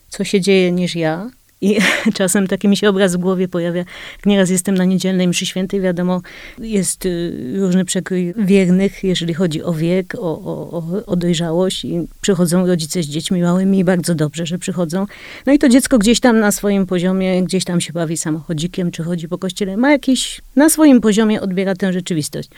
co 0.10 0.24
się 0.24 0.42
dzieje 0.42 0.72
niż 0.72 0.96
ja. 0.96 1.30
I 1.66 1.78
czasem 2.18 2.48
taki 2.48 2.68
mi 2.68 2.78
się 2.78 2.90
obraz 2.90 3.16
w 3.16 3.18
głowie 3.20 3.48
pojawia, 3.48 3.86
nieraz 4.26 4.50
jestem 4.50 4.76
na 4.76 4.86
niedzielnej 4.86 5.28
mszy 5.28 5.46
świętej, 5.46 5.82
wiadomo, 5.82 6.22
jest 6.60 7.06
y, 7.06 7.54
różny 7.60 7.86
przekrój 7.86 8.34
wiernych, 8.38 9.04
jeżeli 9.04 9.34
chodzi 9.34 9.64
o 9.64 9.74
wiek, 9.74 10.16
o, 10.16 10.20
o- 10.22 11.06
o 11.06 11.16
dojrzałość 11.16 11.86
i 11.86 12.08
przychodzą 12.22 12.68
rodzice 12.68 13.04
z 13.04 13.08
dziećmi 13.08 13.42
małymi 13.42 13.80
i 13.80 13.84
bardzo 13.84 14.16
dobrze, 14.16 14.46
że 14.46 14.58
przychodzą. 14.58 15.06
No 15.46 15.54
i 15.54 15.60
to 15.60 15.70
dziecko 15.70 15.98
gdzieś 15.98 16.20
tam 16.20 16.40
na 16.40 16.52
swoim 16.52 16.86
poziomie, 16.86 17.44
gdzieś 17.44 17.64
tam 17.66 17.82
się 17.82 17.94
bawi 17.94 18.18
samochodzikiem, 18.18 18.92
czy 18.92 19.04
chodzi 19.04 19.28
po 19.28 19.38
kościele, 19.38 19.78
ma 19.78 19.92
jakiś, 19.92 20.42
na 20.56 20.70
swoim 20.70 21.02
poziomie 21.02 21.42
odbiera 21.42 21.76
tę 21.76 21.94
rzeczywistość. 21.94 22.50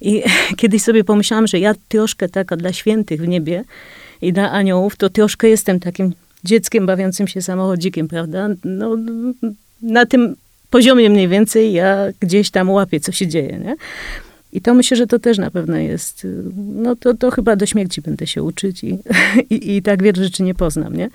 I 0.00 0.22
kiedyś 0.60 0.82
sobie 0.82 1.04
pomyślałam, 1.04 1.46
że 1.46 1.58
ja 1.58 1.74
troszkę 1.88 2.28
taka 2.28 2.56
dla 2.56 2.72
świętych 2.72 3.20
w 3.20 3.28
niebie 3.28 3.64
i 4.22 4.32
dla 4.32 4.50
aniołów, 4.50 4.96
to 4.96 5.10
troszkę 5.10 5.48
jestem 5.48 5.80
takim 5.80 6.12
dzieckiem 6.46 6.86
bawiącym 6.86 7.28
się 7.28 7.42
samochodzikiem, 7.42 8.08
prawda? 8.08 8.48
No, 8.64 8.96
na 9.82 10.06
tym 10.06 10.36
poziomie 10.70 11.10
mniej 11.10 11.28
więcej 11.28 11.72
ja 11.72 12.06
gdzieś 12.20 12.50
tam 12.50 12.70
łapię, 12.70 13.00
co 13.00 13.12
się 13.12 13.26
dzieje, 13.26 13.58
nie? 13.58 13.76
I 14.52 14.60
to 14.60 14.74
myślę, 14.74 14.96
że 14.96 15.06
to 15.06 15.18
też 15.18 15.38
na 15.38 15.50
pewno 15.50 15.76
jest, 15.76 16.26
no 16.56 16.96
to, 16.96 17.14
to 17.14 17.30
chyba 17.30 17.56
do 17.56 17.66
śmierci 17.66 18.00
będę 18.00 18.26
się 18.26 18.42
uczyć 18.42 18.84
i, 18.84 18.98
i, 19.54 19.76
i 19.76 19.82
tak 19.82 20.02
wiele 20.02 20.24
rzeczy 20.24 20.42
nie 20.42 20.54
poznam, 20.54 20.96
nie? 20.96 21.08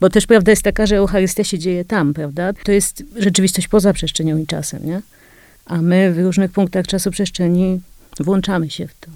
Bo 0.00 0.10
też 0.10 0.26
prawda 0.26 0.52
jest 0.52 0.62
taka, 0.62 0.86
że 0.86 0.96
Eucharystia 0.96 1.44
się 1.44 1.58
dzieje 1.58 1.84
tam, 1.84 2.14
prawda? 2.14 2.52
To 2.52 2.72
jest 2.72 3.04
rzeczywistość 3.16 3.68
poza 3.68 3.92
przestrzenią 3.92 4.38
i 4.38 4.46
czasem, 4.46 4.86
nie? 4.86 5.00
a 5.66 5.82
my 5.82 6.12
w 6.12 6.18
różnych 6.18 6.50
punktach 6.50 6.86
czasu 6.86 7.10
przestrzeni 7.10 7.80
włączamy 8.20 8.70
się 8.70 8.86
w 8.86 8.94
to. 9.00 9.10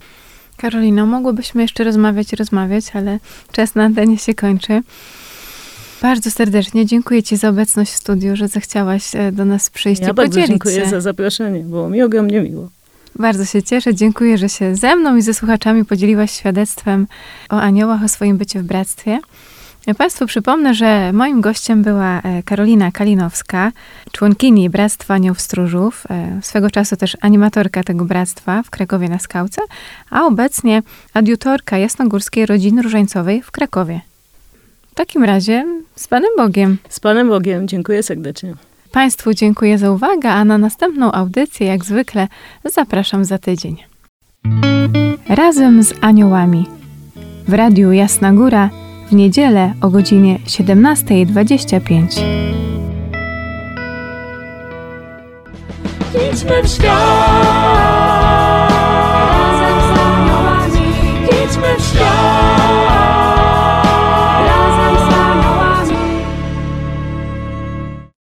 Karolino, 0.57 1.07
mogłybyśmy 1.07 1.63
jeszcze 1.63 1.85
rozmawiać 1.85 2.33
rozmawiać, 2.33 2.85
ale 2.95 3.19
czas 3.53 3.75
na 3.75 3.85
antenie 3.85 4.19
się 4.19 4.35
kończy. 4.35 4.83
Bardzo 6.03 6.31
serdecznie 6.31 6.87
dziękuję 6.87 7.23
Ci 7.23 7.37
za 7.37 7.49
obecność 7.49 7.93
w 7.93 7.97
studiu, 7.97 8.37
że 8.37 8.49
zechciałaś 8.49 9.15
e, 9.15 9.33
do 9.33 9.45
nas 9.45 9.71
przyjść 9.71 10.03
Ja 10.03 10.11
i 10.11 10.15
bardzo 10.15 10.47
dziękuję 10.47 10.81
się. 10.81 10.91
za 10.91 11.01
zaproszenie, 11.01 11.61
było 11.61 11.89
mi 11.89 12.03
ogromnie 12.03 12.41
miło. 12.41 12.69
Bardzo 13.19 13.45
się 13.45 13.63
cieszę. 13.63 13.95
Dziękuję, 13.95 14.39
że 14.39 14.49
się 14.49 14.77
ze 14.77 14.97
mną 14.97 15.17
i 15.17 15.23
ze 15.23 15.35
słuchaczami 15.35 15.85
podzieliłaś 15.85 16.33
świadectwem 16.33 17.07
o 17.51 17.61
aniołach, 17.61 18.05
o 18.05 18.09
swoim 18.09 18.39
byciu 18.39 18.59
w 18.59 18.63
bractwie. 18.63 19.19
Państwu 19.99 20.27
przypomnę, 20.27 20.75
że 20.75 21.13
moim 21.13 21.41
gościem 21.41 21.83
była 21.83 22.21
e, 22.21 22.43
Karolina 22.43 22.93
Kalinowska, 22.93 23.73
członkini 24.13 24.71
Bractwa 24.71 25.15
Aniołów 25.15 25.41
Stróżów, 25.41 26.05
e, 26.11 26.41
swego 26.43 26.71
czasu 26.71 26.97
też 26.97 27.17
animatorka 27.21 27.83
tego 27.83 28.05
bractwa 28.05 28.63
w 28.63 28.71
Krakowie 28.71 29.09
na 29.09 29.19
Skałce, 29.19 29.63
a 30.11 30.27
obecnie 30.27 30.83
adiutorka 31.15 31.79
Jasnogórskiej 31.79 32.47
Rodziny 32.47 32.83
Różańcowej 32.83 33.43
w 33.43 33.51
Krakowie. 33.51 34.01
W 35.01 35.03
takim 35.03 35.25
razie 35.25 35.67
z 35.97 36.09
Panem 36.09 36.31
Bogiem. 36.37 36.77
Z 36.89 37.01
Panem 37.01 37.29
Bogiem, 37.29 37.69
dziękuję 37.69 38.03
serdecznie. 38.03 38.55
Państwu 38.93 39.35
dziękuję 39.35 39.79
za 39.79 39.91
uwagę, 39.91 40.31
a 40.31 40.45
na 40.45 40.59
następną 40.59 41.13
audycję, 41.13 41.67
jak 41.67 41.85
zwykle, 41.85 42.29
zapraszam 42.65 43.25
za 43.25 43.39
tydzień. 43.39 43.77
Razem 45.29 45.83
z 45.83 45.95
aniołami. 46.01 46.67
W 47.49 47.55
radiu 47.55 47.93
Jasna 47.93 48.33
Góra 48.33 48.71
w 49.09 49.13
niedzielę 49.13 49.75
o 49.81 49.91
godzinie 49.91 50.39
17.25. 50.47 52.23
Idźmy 56.33 56.63
w 56.63 56.69
świat. 56.69 57.90